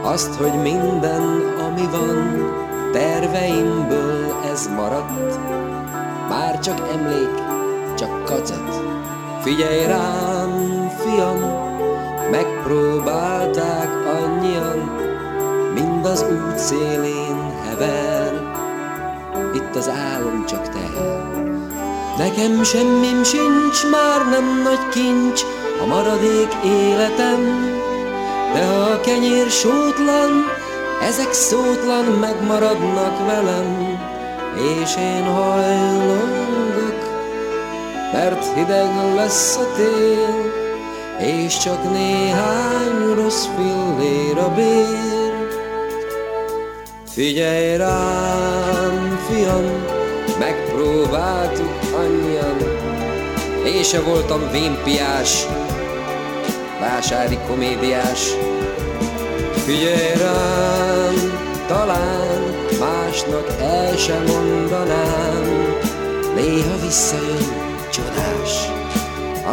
[0.06, 2.50] azt, hogy minden, ami van,
[2.92, 5.38] terveimből ez maradt.
[6.28, 7.34] Már csak emlék,
[7.98, 8.82] csak kacat.
[9.40, 11.38] Figyelj rám, fiam,
[12.30, 14.90] megpróbálták annyian,
[15.74, 18.32] mind az út szélén hever,
[19.54, 21.34] itt az álom csak teher.
[22.18, 25.42] Nekem semmim sincs, már nem nagy kincs,
[25.82, 27.40] a maradék életem,
[28.52, 30.44] de ha a kenyér sótlan,
[31.02, 33.98] ezek szótlan megmaradnak velem,
[34.82, 37.00] és én hajlongok,
[38.12, 40.54] mert hideg lesz a tél,
[41.18, 45.34] és csak néhány rossz fillér a bér.
[47.06, 49.64] Figyelj rám, fiam,
[50.38, 52.56] megpróbáltuk annyian,
[53.66, 55.46] én se voltam vénpiás,
[56.80, 58.20] vásári komédiás.
[59.64, 61.14] Figyelj rám,
[61.66, 65.74] talán másnak el sem mondanám,
[66.34, 68.70] néha visszajön csodás,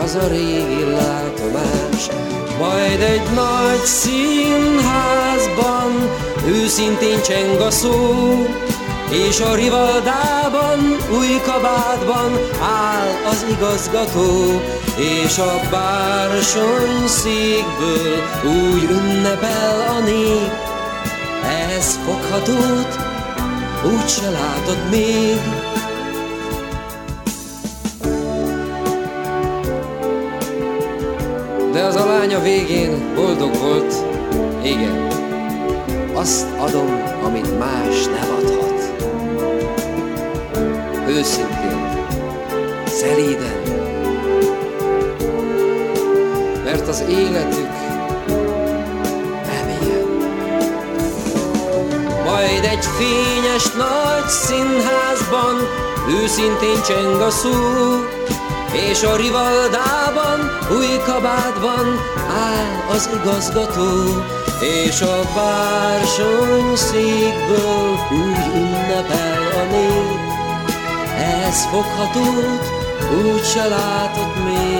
[0.04, 2.10] az a régi látomás.
[2.60, 5.92] Majd egy nagy színházban
[6.48, 8.26] őszintén cseng a szó,
[9.14, 10.80] és a rivaldában,
[11.18, 14.62] új kabátban áll az igazgató,
[14.98, 20.52] és a bársony székből úgy ünnepel a nép.
[21.76, 22.98] Ez foghatót
[23.86, 25.40] úgy se látod még.
[31.72, 33.94] De az a lánya végén boldog volt,
[34.64, 35.08] igen,
[36.14, 38.63] azt adom, amit más nem adhat
[41.18, 41.98] őszintén,
[42.86, 43.62] szelíden,
[46.64, 47.72] mert az életük
[49.46, 50.08] nem ilyen.
[52.26, 55.56] Majd egy fényes nagy színházban
[56.22, 57.50] őszintén cseng a szó,
[58.90, 60.40] és a rivaldában,
[60.78, 62.00] új kabátban
[62.30, 64.24] áll az igazgató,
[64.60, 70.33] és a bársony székből úgy ünnepel a nép,
[71.18, 72.72] ez foghatót
[73.26, 74.73] úgy se látott még.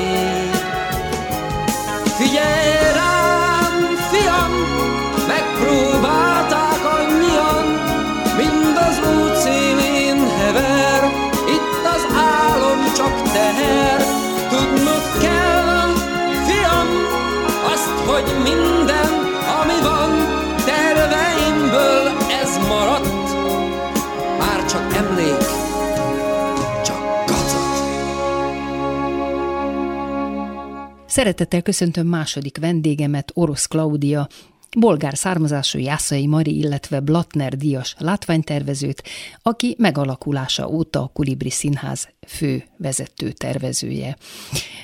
[31.18, 34.28] Szeretettel köszöntöm második vendégemet, Orosz Klaudia,
[34.80, 39.04] bolgár származású Jászai Mari, illetve Blatner díjas látványtervezőt,
[39.44, 44.16] aki megalakulása óta a Kulibri Színház fő vezető tervezője.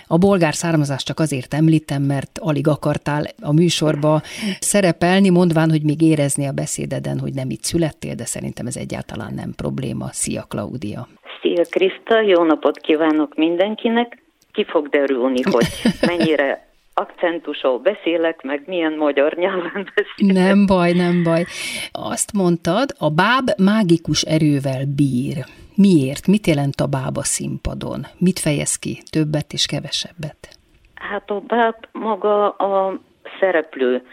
[0.07, 4.21] A bolgár származást csak azért említem, mert alig akartál a műsorba
[4.59, 9.33] szerepelni, mondván, hogy még érezni a beszédeden, hogy nem itt születtél, de szerintem ez egyáltalán
[9.33, 10.07] nem probléma.
[10.11, 11.07] Szia, Klaudia!
[11.41, 12.21] Szia, Kriszta!
[12.21, 14.27] Jó napot kívánok mindenkinek!
[14.51, 15.65] Ki fog derülni, hogy
[16.01, 20.35] mennyire akcentusol beszélek, meg milyen magyar nyelven beszélek.
[20.35, 21.45] Nem baj, nem baj.
[21.91, 25.35] Azt mondtad, a báb mágikus erővel bír.
[25.75, 26.27] Miért?
[26.27, 28.05] Mit jelent a báb a színpadon?
[28.17, 28.97] Mit fejez ki?
[29.11, 30.57] Többet és kevesebbet?
[30.95, 32.99] Hát a báb maga a
[33.39, 34.05] szereplő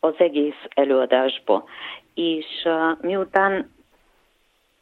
[0.00, 1.64] az egész előadásba.
[2.14, 2.68] És
[3.00, 3.70] miután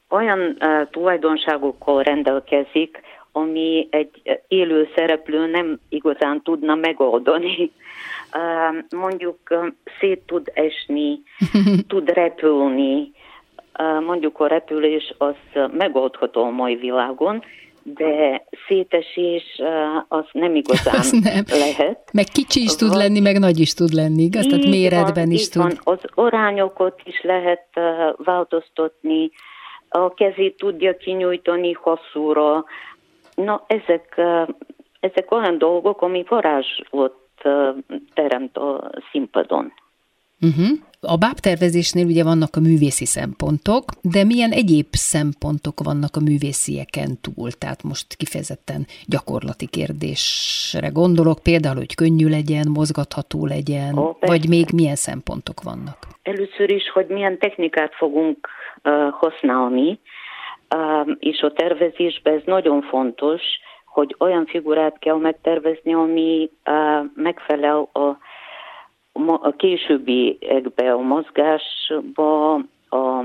[0.09, 0.59] olyan
[0.91, 3.01] tulajdonságokkal rendelkezik,
[3.33, 7.71] ami egy élő szereplő nem igazán tudna megoldani.
[8.90, 9.38] Mondjuk
[10.01, 11.23] szét tud esni,
[11.88, 13.12] tud repülni,
[14.07, 15.35] mondjuk a repülés az
[15.73, 17.45] megoldható a mai világon,
[17.83, 19.61] de szétesés
[20.09, 21.45] az nem igazán az nem.
[21.47, 22.09] lehet.
[22.12, 24.47] Meg kicsi is tud lenni, meg nagy is tud lenni, igaz?
[24.47, 25.62] Tehát méretben van, is tud.
[25.62, 25.97] Van.
[25.97, 27.66] Az arányokat is lehet
[28.16, 29.31] változtatni,
[29.93, 32.64] a kezét tudja kinyújtani hosszúra,
[33.35, 34.21] Na, ezek,
[35.01, 37.43] ezek olyan dolgok, ami varázslott
[38.14, 39.73] teremt a színpadon.
[40.40, 40.79] Uh-huh.
[41.01, 47.51] A bábtervezésnél ugye vannak a művészi szempontok, de milyen egyéb szempontok vannak a művészieken túl?
[47.51, 54.66] Tehát most kifejezetten gyakorlati kérdésre gondolok, például, hogy könnyű legyen, mozgatható legyen, Ó, vagy még
[54.75, 55.99] milyen szempontok vannak?
[56.23, 58.49] Először is, hogy milyen technikát fogunk
[58.85, 59.99] uh, használni,
[61.18, 63.42] és a tervezésben ez nagyon fontos,
[63.87, 66.50] hogy olyan figurát kell megtervezni, ami
[67.14, 68.16] megfelel a
[69.26, 72.54] a későbbiekben a mozgásba,
[72.88, 73.24] a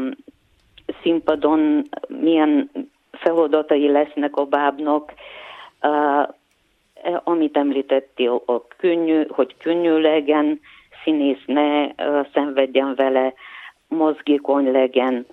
[1.01, 2.71] színpadon milyen
[3.11, 5.13] feladatai lesznek a bábnak,
[7.23, 10.59] amit említettél, a könnyű, hogy könnyű legyen,
[11.03, 11.87] színész ne
[12.33, 13.33] szenvedjen vele,
[13.87, 15.25] mozgékony legyen.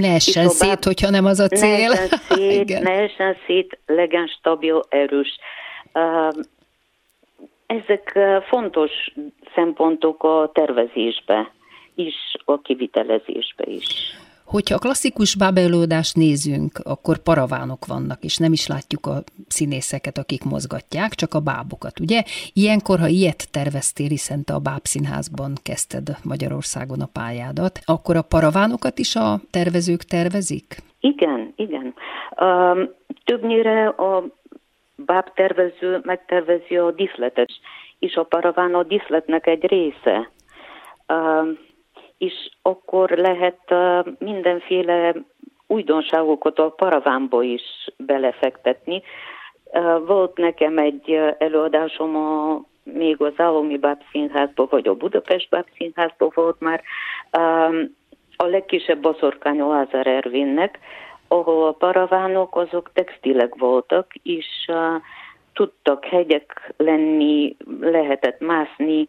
[0.00, 1.88] Ne essen szét, hogyha nem az a cél.
[1.88, 5.38] Ne essen szét, ne essen szét legyen stabil, erős.
[7.66, 8.90] Ezek fontos
[9.54, 11.52] szempontok a tervezésbe
[11.94, 14.16] is, a kivitelezésbe is.
[14.56, 19.16] Hogyha a klasszikus bábelőadást nézünk, akkor paravánok vannak, és nem is látjuk a
[19.48, 22.22] színészeket, akik mozgatják, csak a bábokat, ugye?
[22.52, 28.98] Ilyenkor, ha ilyet terveztél, hiszen te a bábszínházban kezdted Magyarországon a pályádat, akkor a paravánokat
[28.98, 30.66] is a tervezők tervezik?
[31.00, 31.94] Igen, igen.
[32.40, 32.78] Um,
[33.24, 34.24] többnyire a
[34.94, 37.50] bábtervező megtervezi a diszletet,
[37.98, 40.30] és a paraván a diszletnek egy része.
[41.08, 41.48] Uh,
[42.18, 43.74] és akkor lehet
[44.18, 45.14] mindenféle
[45.66, 49.02] újdonságokat a paravánba is belefektetni.
[50.06, 52.60] Volt nekem egy előadásom a
[52.92, 56.82] még az Állami Bábszínházban, vagy a Budapest Bábszínházban volt már,
[58.36, 60.78] a legkisebb boszorkány Lázár Ervinnek,
[61.28, 64.70] ahol a paravánok azok textilek voltak, és
[65.56, 69.06] tudtak hegyek lenni, lehetett mászni,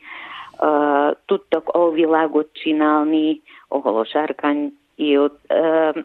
[0.60, 5.40] uh, tudtak alvilágot csinálni, ahol a sárkány élt.
[5.50, 6.04] Uh,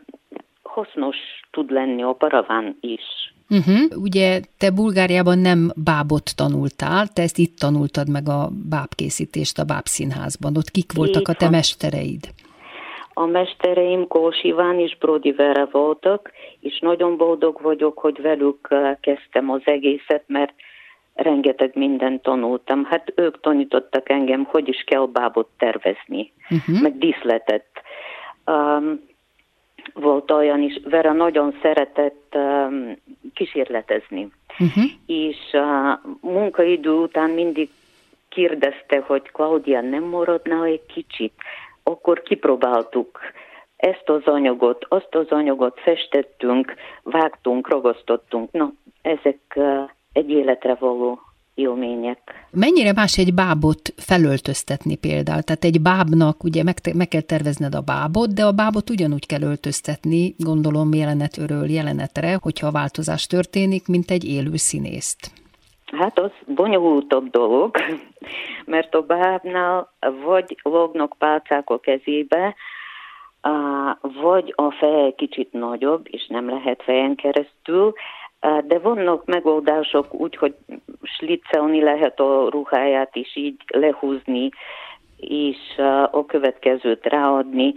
[0.63, 1.17] hasznos
[1.51, 3.33] tud lenni a paraván is.
[3.49, 4.03] Uh-huh.
[4.03, 10.57] Ugye te Bulgáriában nem bábot tanultál, te ezt itt tanultad meg a bábkészítést a bábszínházban.
[10.57, 11.55] Ott kik voltak Így a te van.
[11.55, 12.29] mestereid?
[13.15, 18.97] A mestereim Kós Iván és Brody Vera voltak, és nagyon boldog vagyok, hogy velük eh,
[19.01, 20.53] kezdtem az egészet, mert
[21.15, 22.85] rengeteg mindent tanultam.
[22.85, 26.83] Hát ők tanítottak engem, hogy is kell bábot tervezni, uh-huh.
[26.83, 27.67] meg díszletet.
[28.47, 29.01] Um,
[29.95, 32.97] volt olyan is, Vera nagyon szeretett um,
[33.35, 34.29] kísérletezni.
[34.59, 34.85] Uh-huh.
[35.07, 37.69] És uh, munkaidő után mindig
[38.29, 41.33] kérdezte, hogy Claudia nem maradna egy kicsit,
[41.83, 43.19] akkor kipróbáltuk
[43.77, 48.53] ezt az anyagot, azt az anyagot festettünk, vágtunk, ragasztottunk.
[48.53, 49.59] Na, ezek
[50.13, 51.21] egy életre való
[51.55, 52.19] élmények.
[52.51, 55.43] Mennyire más egy bábot felöltöztetni például?
[55.43, 59.43] Tehát egy bábnak ugye meg, meg kell tervezned a bábot, de a bábot ugyanúgy kell
[59.43, 65.42] öltöztetni, gondolom jelenetről jelenetre, hogyha a változás történik, mint egy élő színészt.
[65.99, 67.77] Hát az bonyolultabb dolog,
[68.65, 69.93] mert a bábnál
[70.25, 72.55] vagy lognak pálcák a kezébe,
[74.21, 77.93] vagy a feje kicsit nagyobb, és nem lehet fejen keresztül,
[78.65, 80.55] de vannak megoldások úgy, hogy
[81.03, 84.49] slicelni lehet a ruháját, és így lehúzni,
[85.17, 85.59] és
[86.11, 87.75] a következőt ráadni.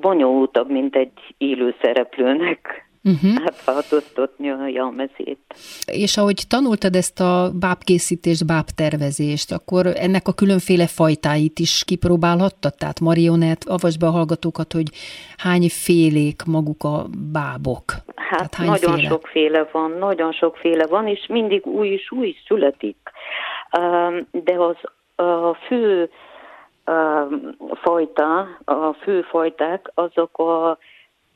[0.00, 3.44] Bonyolultabb, mint egy élő szereplőnek uh-huh.
[3.46, 5.38] átváltoztatni a jelmezét.
[5.86, 12.74] És ahogy tanultad ezt a bábkészítést, bábtervezést, akkor ennek a különféle fajtáit is kipróbálhattad?
[12.74, 14.88] Tehát marionett, avasd be a hallgatókat, hogy
[15.36, 17.84] hány félék maguk a bábok?
[18.14, 19.08] Hát hány nagyon féle?
[19.08, 22.96] sokféle van, nagyon sokféle van, és mindig új és új születik.
[24.30, 24.76] De az
[25.26, 26.10] a fő
[27.82, 30.78] fajta, a fő fajták, azok a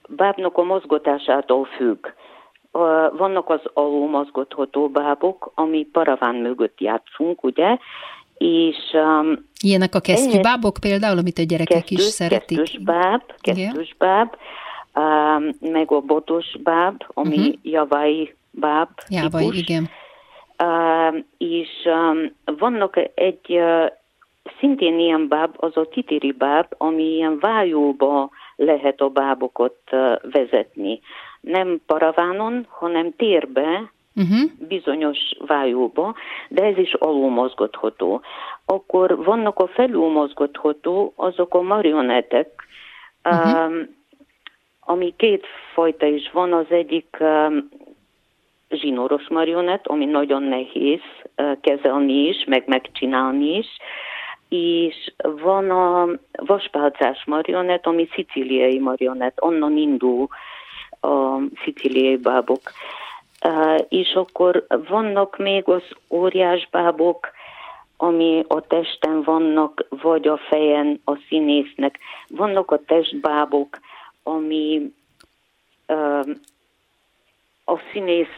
[0.09, 2.07] bábnak a mozgatásától függ.
[3.17, 7.79] Vannak az alul mozgatható bábok, ami paraván mögött játszunk, ugye,
[8.39, 8.77] és...
[8.93, 12.59] Um, Ilyenek a kesztyűbábok például, amit a gyerekek kesztyűs, is szeretik?
[12.59, 14.37] Kesztyűs báb, kesztyűs báb,
[14.95, 17.55] um, meg a botos báb, ami uh-huh.
[17.63, 19.59] javai báb Jávai, típus.
[19.59, 19.89] igen.
[20.63, 23.87] Um, és um, vannak egy uh,
[24.61, 29.77] szintén ilyen báb, az a titiri báb, ami ilyen vájóba lehet a bábokat
[30.23, 31.01] vezetni.
[31.41, 34.51] Nem paravánon, hanem térbe, uh-huh.
[34.69, 36.15] bizonyos vájóba,
[36.49, 38.21] de ez is alulmozgatható.
[38.65, 42.49] Akkor vannak a felülmozgatható, azok a marionettek,
[43.25, 43.67] uh-huh.
[43.67, 43.97] um,
[44.81, 47.69] ami két fajta is van, az egyik um,
[48.71, 51.01] zsinóros marionett, ami nagyon nehéz
[51.37, 53.67] uh, kezelni is, meg megcsinálni is,
[54.49, 60.29] és van a vaspálcás marionett, ami szicíliai marionett, onnan indul
[61.01, 62.61] a szicíliai bábok.
[63.89, 67.31] És akkor vannak még az óriás bábok,
[67.97, 71.99] ami a testen vannak, vagy a fejen a színésznek.
[72.29, 73.79] Vannak a testbábok,
[74.23, 74.93] ami
[77.65, 78.37] a színész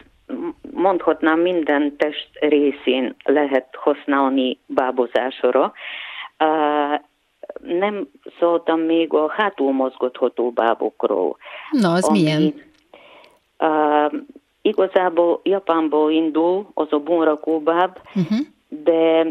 [0.73, 5.73] mondhatnám minden test részén lehet használni bábozásra.
[7.61, 8.07] Nem
[8.39, 11.37] szóltam még a hátul mozgatható bábokról.
[11.71, 12.53] Na, az ami, milyen?
[14.61, 18.37] Igazából Japánból indul az a bunrakóbáb, uh-huh.
[18.67, 19.27] de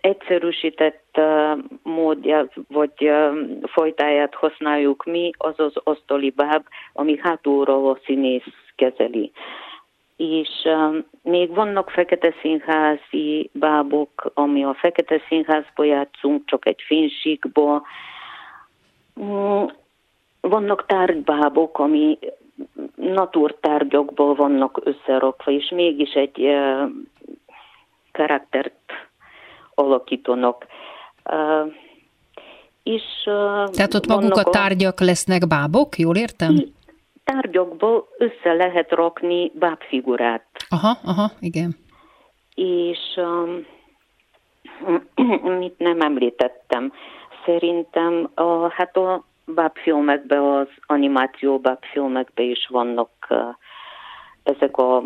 [0.00, 7.98] egyszerűsített uh, módja vagy uh, folytáját használjuk mi, az az asztali báb, ami hátulról a
[8.04, 9.32] színész kezeli.
[10.16, 17.82] És uh, még vannak fekete színházi bábok, ami a fekete színházba játszunk, csak egy fénysíkba.
[19.20, 19.64] Mm,
[20.40, 22.18] vannak tárgybábok, ami
[22.94, 26.90] naturtárgyakból vannak összerakva, és mégis egy uh,
[28.12, 28.92] karaktert
[29.74, 30.66] alakítanak.
[31.30, 31.72] Uh,
[32.82, 36.74] és, uh, Tehát ott maguk a tárgyak lesznek bábok, jól értem?
[37.26, 40.46] Tárgyakból össze lehet rakni bábfigurát.
[40.68, 41.76] Aha, aha, igen.
[42.54, 43.66] És um,
[45.58, 46.92] mit nem említettem,
[47.44, 53.38] szerintem a, hát a bábfilmekben, az animáció bábfilmekben is vannak uh,
[54.42, 55.02] ezek a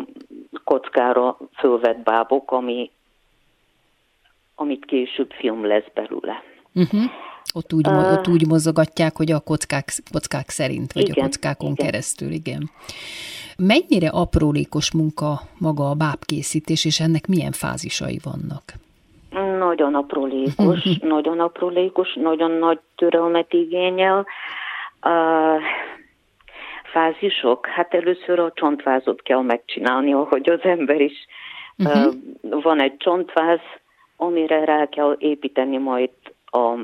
[0.63, 2.91] kockára fölvett bábok, ami
[4.55, 6.43] amit később film lesz belőle.
[6.73, 7.01] Uh-huh.
[7.53, 11.71] Ott úgy, uh, ott úgy mozogatják, hogy a kockák, kockák szerint, vagy igen, a kockákon
[11.71, 11.85] igen.
[11.85, 12.69] keresztül, igen.
[13.57, 18.63] Mennyire aprólékos munka maga a bábkészítés, és ennek milyen fázisai vannak?
[19.57, 20.79] Nagyon aprólékos,
[21.15, 24.25] nagyon aprólékos, nagyon nagy türelmet igényel.
[25.05, 25.61] Uh,
[26.91, 31.25] fázisok, hát először a csontvázot kell megcsinálni, ahogy az ember is.
[31.77, 32.13] Uh-huh.
[32.41, 33.59] Uh, van egy csontváz,
[34.17, 36.09] amire rá kell építeni majd
[36.45, 36.75] a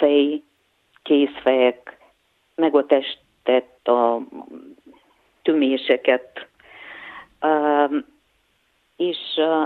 [0.00, 0.42] fej,
[1.02, 1.98] kézfejek,
[2.54, 4.20] meg a testet, a
[5.42, 6.48] tüméseket,
[8.96, 9.18] és,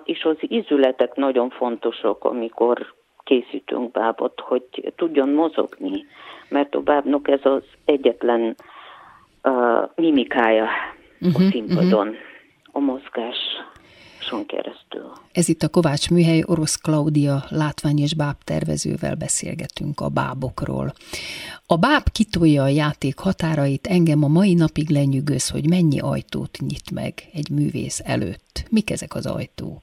[0.05, 6.07] és az ízületek nagyon fontosak, amikor készítünk bábot, hogy tudjon mozogni,
[6.49, 8.57] mert a bábnak ez az egyetlen
[9.43, 10.69] uh, mimikája
[11.21, 12.23] uh-huh, a színpadon, uh-huh.
[12.73, 13.37] a mozgás
[14.47, 15.13] keresztül.
[15.33, 20.93] Ez itt a Kovács Műhely, Orosz Klaudia látvány és báb tervezővel beszélgetünk a bábokról.
[21.67, 26.91] A báb kitolja a játék határait, engem a mai napig lenyűgöz, hogy mennyi ajtót nyit
[26.95, 28.65] meg egy művész előtt.
[28.71, 29.83] Mik ezek az ajtók?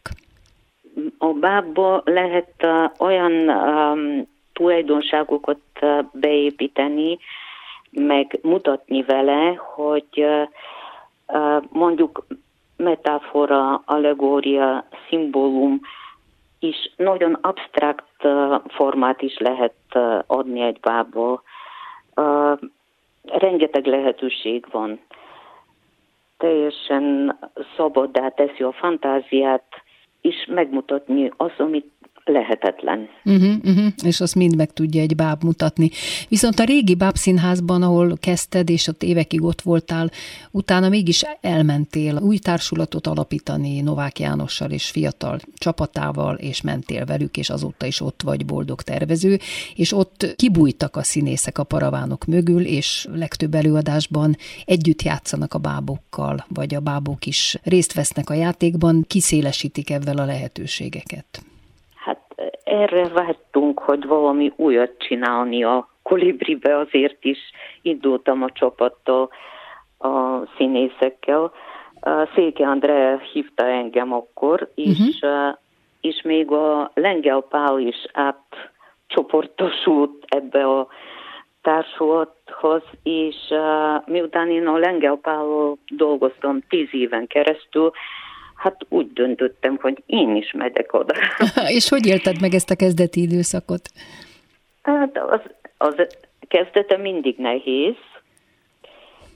[1.18, 7.18] A bábba lehet uh, olyan um, tulajdonságokat uh, beépíteni,
[7.92, 12.26] meg mutatni vele, hogy uh, mondjuk
[12.82, 15.82] metafora, allegória, szimbólum
[16.60, 18.28] is nagyon absztrakt
[18.68, 19.74] formát is lehet
[20.28, 21.42] adni egy bából.
[23.24, 25.00] Rengeteg lehetőség van.
[26.38, 27.38] Teljesen
[27.76, 29.66] szabaddá teszi a fantáziát,
[30.22, 31.92] és megmutatni azt, amit
[32.26, 33.10] lehetetlen.
[33.26, 33.86] Uh-huh, uh-huh.
[34.04, 35.90] És azt mind meg tudja egy báb mutatni.
[36.28, 40.10] Viszont a régi bábszínházban, ahol kezdted, és ott évekig ott voltál,
[40.52, 47.50] utána mégis elmentél új társulatot alapítani Novák Jánossal és fiatal csapatával, és mentél velük, és
[47.50, 49.40] azóta is ott vagy boldog tervező,
[49.76, 56.46] és ott kibújtak a színészek a paravánok mögül, és legtöbb előadásban együtt játszanak a bábokkal,
[56.48, 61.50] vagy a bábok is részt vesznek a játékban, kiszélesítik ebben a lehetőségeket
[62.72, 67.38] erre vágytunk, hogy valami újat csinálni a kolibribe, azért is
[67.82, 69.30] indultam a csapattal,
[70.00, 71.52] a színészekkel.
[72.36, 75.58] Széke Andrea hívta engem akkor, és, uh-huh.
[76.02, 80.88] és még a Lengel Pál is átcsoportosult ebbe a
[81.62, 83.36] társulathoz, és
[84.06, 87.92] miután én a Lengel Pállal dolgoztam tíz éven keresztül,
[88.62, 91.14] hát úgy döntöttem, hogy én is megyek oda.
[91.78, 93.90] És hogy élted meg ezt a kezdeti időszakot?
[94.82, 95.42] Hát az,
[95.78, 96.08] az
[96.48, 97.96] kezdete mindig nehéz,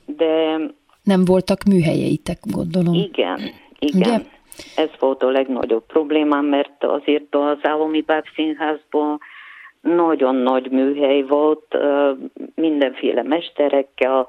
[0.06, 0.58] de...
[1.04, 2.94] Nem voltak műhelyeitek, gondolom.
[2.94, 3.40] Igen,
[3.80, 4.02] igen.
[4.02, 4.20] Ugye?
[4.76, 9.20] Ez volt a legnagyobb problémám, mert azért az állami bábszínházban
[9.82, 11.78] nagyon nagy műhely volt,
[12.56, 14.28] mindenféle mesterekkel,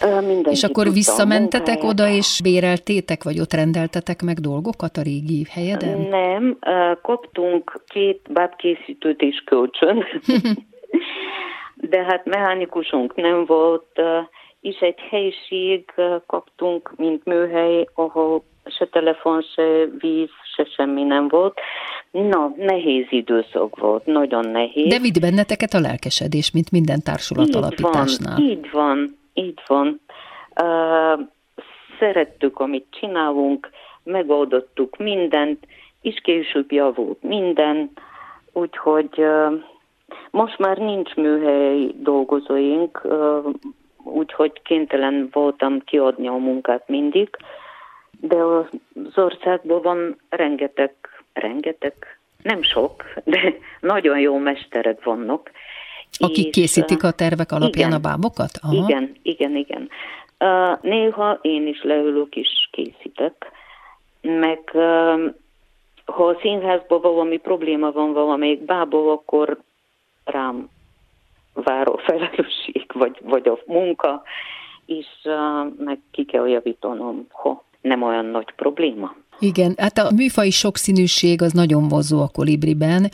[0.00, 6.00] Mindenki És akkor visszamentetek oda, és béreltétek, vagy ott rendeltetek meg dolgokat a régi helyeden?
[6.00, 6.58] Nem,
[7.02, 10.04] kaptunk két bábkészítőt és kölcsön,
[11.90, 14.00] de hát mechanikusunk nem volt,
[14.60, 19.62] és egy helység ö, kaptunk, mint műhely, ahol se telefon, se
[19.98, 21.58] víz, se semmi nem volt.
[22.10, 24.88] Na, nehéz időszak volt, nagyon nehéz.
[24.88, 28.36] De vitt benneteket a lelkesedés, mint minden társulat Így alapításnál.
[28.36, 30.00] Van, így van, így van.
[30.62, 31.20] Uh,
[31.98, 33.70] szerettük, amit csinálunk,
[34.02, 35.66] megoldottuk mindent,
[36.02, 37.90] és később javult minden,
[38.52, 39.52] úgyhogy uh,
[40.30, 43.44] most már nincs műhely dolgozóink, uh,
[44.02, 47.28] úgyhogy kénytelen voltam kiadni a munkát mindig,
[48.20, 50.94] de az országban van rengeteg,
[51.32, 51.94] rengeteg,
[52.42, 55.50] nem sok, de nagyon jó mesterek vannak.
[56.18, 57.92] Akik És, készítik a tervek alapján igen.
[57.92, 58.50] a bábokat?
[58.70, 59.88] Igen, igen, igen.
[60.38, 63.50] Uh, néha én is leülök és készítek,
[64.20, 65.34] meg uh,
[66.04, 69.58] ha a színházban valami probléma van valamelyik bából, akkor
[70.24, 70.68] rám
[71.52, 74.22] vár a felelősség, vagy, vagy a munka,
[74.86, 79.14] és uh, meg ki kell javítanom, ha nem olyan nagy probléma.
[79.38, 83.10] Igen, hát a műfai sokszínűség az nagyon vonzó a kolibriben,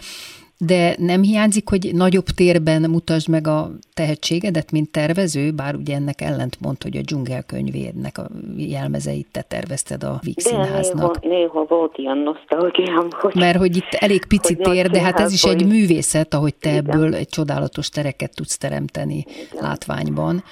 [0.67, 6.21] de nem hiányzik, hogy nagyobb térben mutasd meg a tehetségedet, mint tervező, bár ugye ennek
[6.21, 11.21] ellentmond, hogy a dzsungelkönyvédnek a jelmezeit te tervezted a Víg De néha, Színháznak.
[11.23, 15.43] néha volt ilyen nosztalgiám, hogy Mert hogy itt elég pici tér, de hát ez is
[15.45, 16.85] egy művészet, ahogy te Igen.
[16.85, 19.25] ebből egy csodálatos tereket tudsz teremteni
[19.61, 20.43] látványban,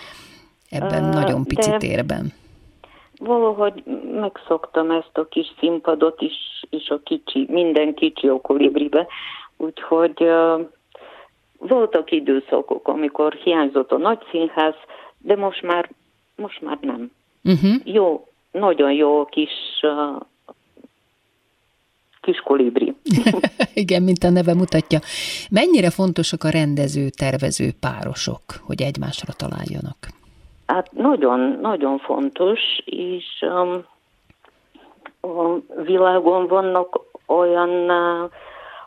[0.71, 2.33] ebben Ö, nagyon pici de- térben.
[3.19, 3.83] Valahogy
[4.21, 9.07] megszoktam ezt a kis színpadot is, és a kicsi, minden kicsi a kolibribe,
[9.61, 10.31] úgyhogy
[11.59, 14.75] voltak időszakok, amikor hiányzott a nagy színház,
[15.19, 15.91] de most már,
[16.37, 17.11] most már nem.
[17.45, 17.75] Uh-huh.
[17.85, 19.51] Jó, nagyon jó kis,
[19.83, 20.21] uh,
[22.21, 22.95] kis kolibri.
[23.75, 24.99] Igen, mint a neve mutatja.
[25.51, 29.97] Mennyire fontosak a rendező-tervező párosok, hogy egymásra találjanak?
[30.67, 33.85] Hát nagyon, nagyon fontos, és um,
[35.33, 38.31] a világon vannak olyan uh,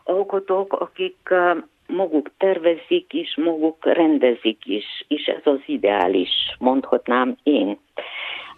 [0.04, 7.78] alkotók, akik uh, maguk tervezik is, maguk rendezik is, és ez az ideális, mondhatnám én.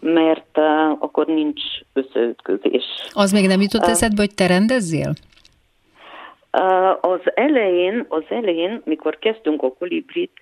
[0.00, 2.84] Mert uh, akkor nincs összeütközés.
[3.12, 5.12] Az még nem jutott eszedbe, hogy te rendezzél?
[6.52, 10.32] Uh, az elején, az elején, mikor kezdtünk a kolibrit,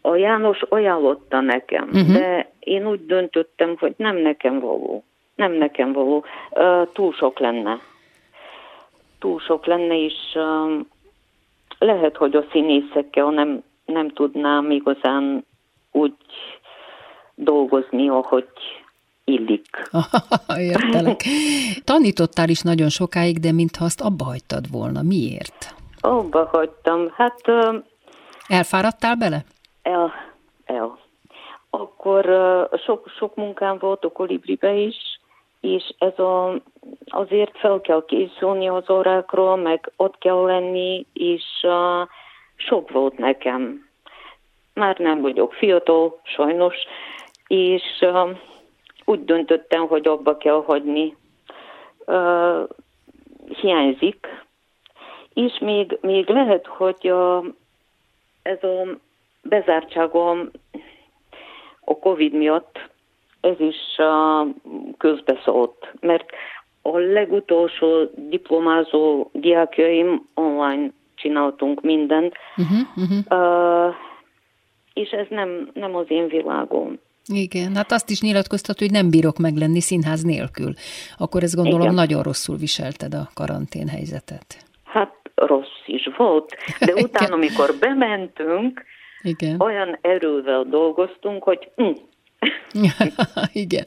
[0.00, 2.12] a János ajánlotta nekem, uh-huh.
[2.12, 5.04] de én úgy döntöttem, hogy nem nekem való.
[5.34, 6.24] Nem nekem való.
[6.50, 7.80] Uh, túl sok lenne.
[9.18, 10.14] Túl sok lenne, és
[11.78, 15.44] lehet, hogy a színészekkel nem, nem tudnám igazán
[15.92, 16.14] úgy
[17.34, 18.48] dolgozni, ahogy
[19.24, 19.90] illik.
[20.58, 21.20] Értelek.
[21.84, 25.02] Tanítottál is nagyon sokáig, de mintha azt abba hagytad volna.
[25.02, 25.74] Miért?
[26.00, 27.12] Abba hagytam.
[27.16, 27.42] Hát
[28.48, 29.44] Elfáradtál bele?
[29.82, 30.12] El,
[30.64, 30.98] el.
[31.70, 32.24] Akkor
[32.84, 35.17] sok, sok munkám volt a kolibribe is,
[35.60, 36.60] és ez a,
[37.06, 42.08] azért fel kell készülni az órákról, meg ott kell lenni, és uh,
[42.56, 43.88] sok volt nekem.
[44.74, 46.76] Már nem vagyok fiatal, sajnos,
[47.46, 48.30] és uh,
[49.04, 51.16] úgy döntöttem, hogy abba kell hagyni.
[52.06, 52.68] Uh,
[53.60, 54.26] hiányzik,
[55.34, 57.46] és még, még lehet, hogy uh,
[58.42, 58.98] ez a
[59.42, 60.50] bezártságom
[61.84, 62.88] a Covid miatt
[63.40, 64.48] ez is uh,
[64.96, 66.24] közbeszólt, mert
[66.82, 73.88] a legutolsó diplomázó diákjaim online csináltunk mindent, Uh-huh, uh-huh.
[73.88, 73.94] uh,
[74.92, 76.98] és ez nem, nem az én világom.
[77.32, 80.72] Igen, hát azt is nyilatkoztat, hogy nem bírok meglenni színház nélkül.
[81.16, 81.94] Akkor ezt gondolom Igen.
[81.94, 84.46] nagyon rosszul viselted a karantén helyzetet.
[84.84, 88.84] Hát rossz is volt, de utána, amikor bementünk,
[89.22, 89.60] Igen.
[89.60, 91.92] olyan erővel dolgoztunk, hogy hm,
[93.52, 93.84] Igen.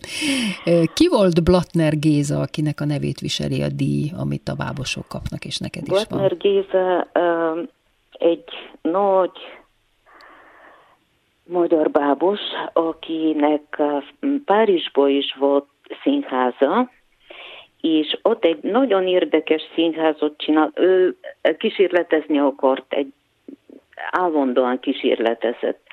[0.93, 5.58] Ki volt Blattner Géza, akinek a nevét viseli a díj, amit a bábosok kapnak, és
[5.58, 6.20] neked is van?
[6.20, 7.08] Blattner Géza
[8.12, 8.43] egy
[8.82, 9.32] nagy
[11.43, 12.39] magyar bábos,
[12.74, 13.82] akinek
[14.45, 15.68] Párizsban is volt
[16.04, 16.89] színháza,
[17.82, 20.72] és ott egy nagyon érdekes színházat csinál.
[20.76, 21.16] Ő
[21.58, 23.14] kísérletezni akart, egy
[24.12, 25.88] állandóan kísérletezett.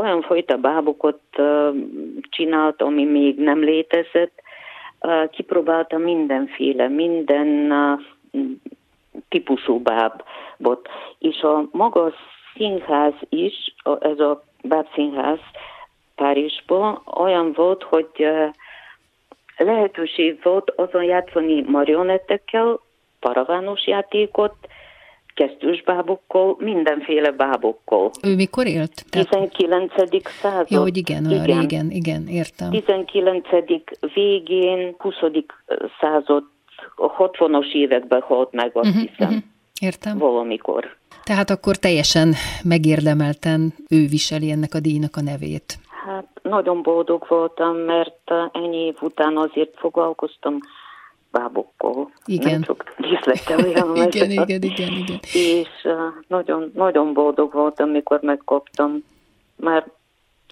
[0.00, 1.74] Olyan fajta bábokat uh,
[2.30, 4.42] csinált, ami még nem létezett.
[5.00, 7.72] Uh, kipróbálta mindenféle, minden
[9.28, 10.88] típusú bábot.
[11.18, 12.12] És a maga
[12.54, 15.38] színház is, ez a bábszínház,
[16.18, 18.28] Párizsba, olyan volt, hogy
[19.56, 22.80] lehetőség volt azon játszani marionettekkel,
[23.20, 24.56] paravános játékot,
[25.38, 28.10] kesztyűs bábokkal, mindenféle bábokkal.
[28.22, 29.04] Ő mikor élt?
[29.10, 29.92] 19.
[30.42, 30.70] század.
[30.70, 31.60] Ja, hogy igen, olyan igen.
[31.60, 32.70] régen, igen, értem.
[32.70, 33.48] 19.
[34.14, 35.14] végén, 20.
[36.00, 36.44] század,
[36.96, 39.28] 60-as években halt meg, azt uh-huh, hiszem.
[39.28, 39.42] Uh-huh.
[39.80, 40.18] Értem.
[40.18, 40.96] Valamikor.
[41.24, 42.34] Tehát akkor teljesen
[42.64, 45.78] megérdemelten ő viseli ennek a díjnak a nevét.
[46.06, 50.58] Hát nagyon boldog voltam, mert ennyi év után azért foglalkoztam
[51.30, 52.10] bábokkal.
[52.24, 52.50] Igen.
[52.50, 55.18] Nem csak díszlettel olyan igen, igen, igen, igen.
[55.32, 55.92] És uh,
[56.28, 59.04] nagyon, nagyon boldog voltam, mikor megkaptam.
[59.56, 59.86] Már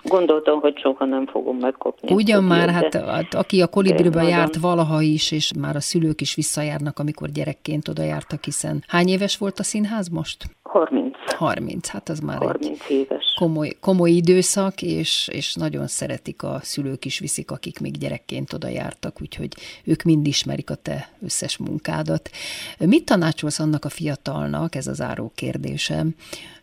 [0.08, 2.14] Gondoltam, hogy soha nem fogom megkapni.
[2.14, 6.34] Ugyan már, hát, hát aki a kolibriba járt valaha is, és már a szülők is
[6.34, 10.44] visszajárnak, amikor gyerekként oda jártak, hiszen hány éves volt a színház most?
[10.62, 11.16] 30.
[11.36, 13.34] 30, hát az már 30 egy éves.
[13.38, 18.68] Komoly, komoly időszak, és, és nagyon szeretik a szülők is viszik, akik még gyerekként oda
[18.68, 19.48] jártak, úgyhogy
[19.84, 22.30] ők mind ismerik a te összes munkádat.
[22.78, 26.14] Mit tanácsolsz annak a fiatalnak, ez az áró kérdésem,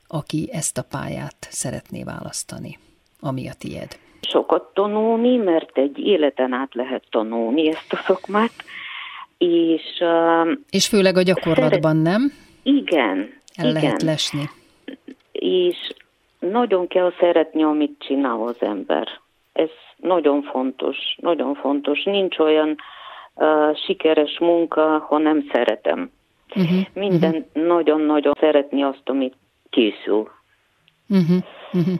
[0.07, 2.77] aki ezt a pályát szeretné választani?
[3.23, 3.99] Ami a tied?
[4.21, 8.53] Sokat tanulni, mert egy életen át lehet tanulni ezt a szakmát,
[9.37, 9.81] és...
[9.99, 12.03] Uh, és főleg a gyakorlatban, szeret...
[12.03, 12.31] nem?
[12.63, 13.17] Igen.
[13.55, 13.73] El igen.
[13.73, 14.49] lehet lesni.
[15.31, 15.77] És
[16.39, 19.07] nagyon kell szeretni, amit csinál az ember.
[19.53, 22.03] Ez nagyon fontos, nagyon fontos.
[22.03, 22.75] Nincs olyan
[23.35, 26.11] uh, sikeres munka, ha nem szeretem.
[26.55, 28.39] Uh-huh, Minden nagyon-nagyon uh-huh.
[28.39, 29.35] szeretni azt, amit
[29.69, 30.31] készül.
[31.09, 31.37] Uh-huh,
[31.73, 31.93] uh-huh.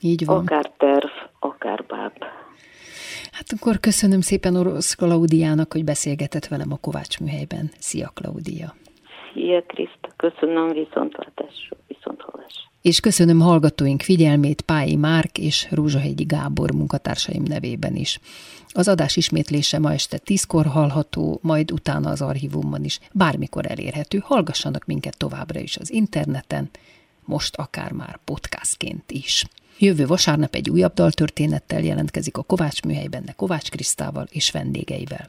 [0.00, 0.38] Így van.
[0.38, 2.12] Akár terv, akár báb.
[3.32, 7.70] Hát akkor köszönöm szépen Orosz Klaudiának, hogy beszélgetett velem a Kovács műhelyben.
[7.78, 8.74] Szia, Klaudia!
[9.32, 10.08] Szia, Kriszta!
[10.16, 12.68] Köszönöm viszontlátásra, viszonthallásra.
[12.82, 18.20] És köszönöm hallgatóink figyelmét Pályi Márk és Rózsahegyi Gábor munkatársaim nevében is.
[18.68, 24.18] Az adás ismétlése ma este tízkor hallható, majd utána az archívumban is bármikor elérhető.
[24.18, 26.70] Hallgassanak minket továbbra is az interneten,
[27.24, 29.44] most akár már podcastként is.
[29.78, 35.28] Jövő vasárnap egy újabb daltörténettel jelentkezik a Kovács műhelyben, de Kovács Krisztával és vendégeivel.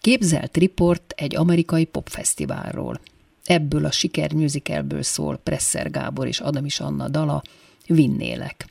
[0.00, 3.00] Képzelt riport egy amerikai popfesztiválról.
[3.44, 7.42] Ebből a siker musicalből szól Presser Gábor és Adamis Anna dala,
[7.86, 8.66] Vinnélek.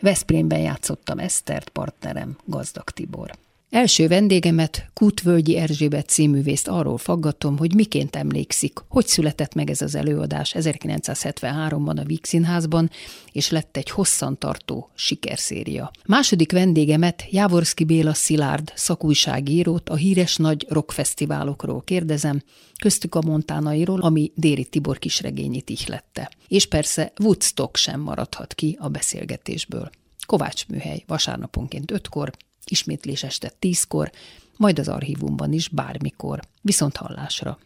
[0.00, 3.30] Veszprémben játszottam Esztert, partnerem Gazdag Tibor.
[3.72, 9.94] Első vendégemet, Kútvölgyi Erzsébet cíművészt arról faggatom, hogy miként emlékszik, hogy született meg ez az
[9.94, 12.90] előadás 1973-ban a Víg Színházban,
[13.32, 15.90] és lett egy hosszantartó sikerszéria.
[16.06, 22.42] Második vendégemet, Jávorszki Béla Szilárd, szakújságírót a híres nagy rockfesztiválokról kérdezem,
[22.80, 26.30] köztük a Montánairól, ami Déri Tibor kisregényét ihlette.
[26.48, 29.90] És persze Woodstock sem maradhat ki a beszélgetésből.
[30.26, 32.32] Kovács műhely, vasárnaponként ötkor,
[32.70, 34.10] ismétlés este tízkor,
[34.56, 36.40] majd az archívumban is bármikor.
[36.60, 37.58] Viszont hallásra!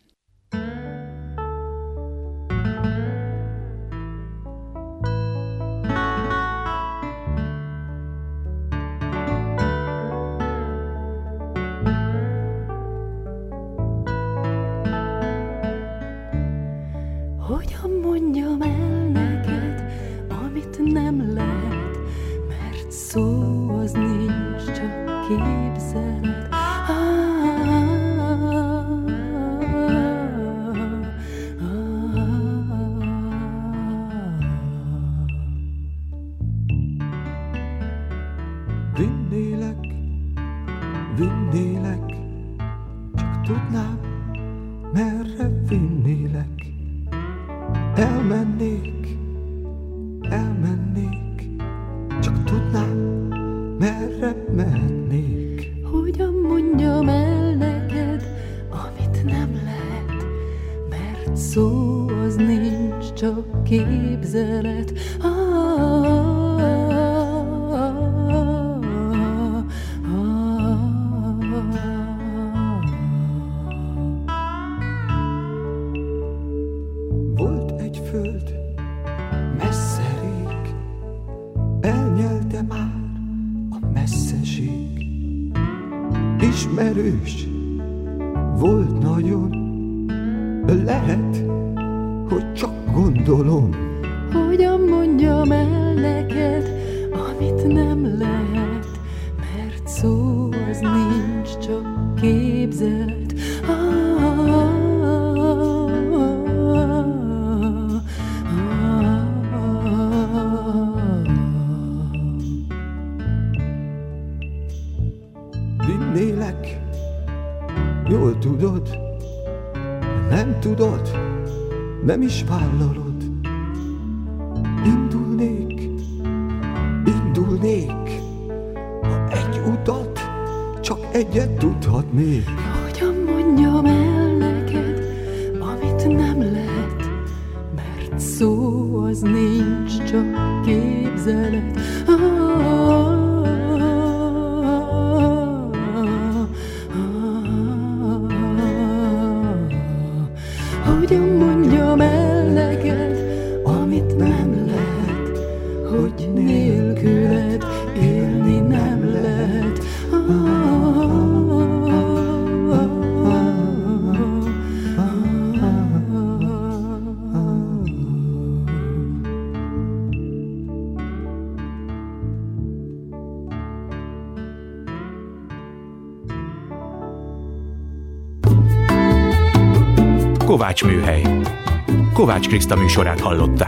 [182.37, 183.66] Kovács Kriszta műsorát hallották.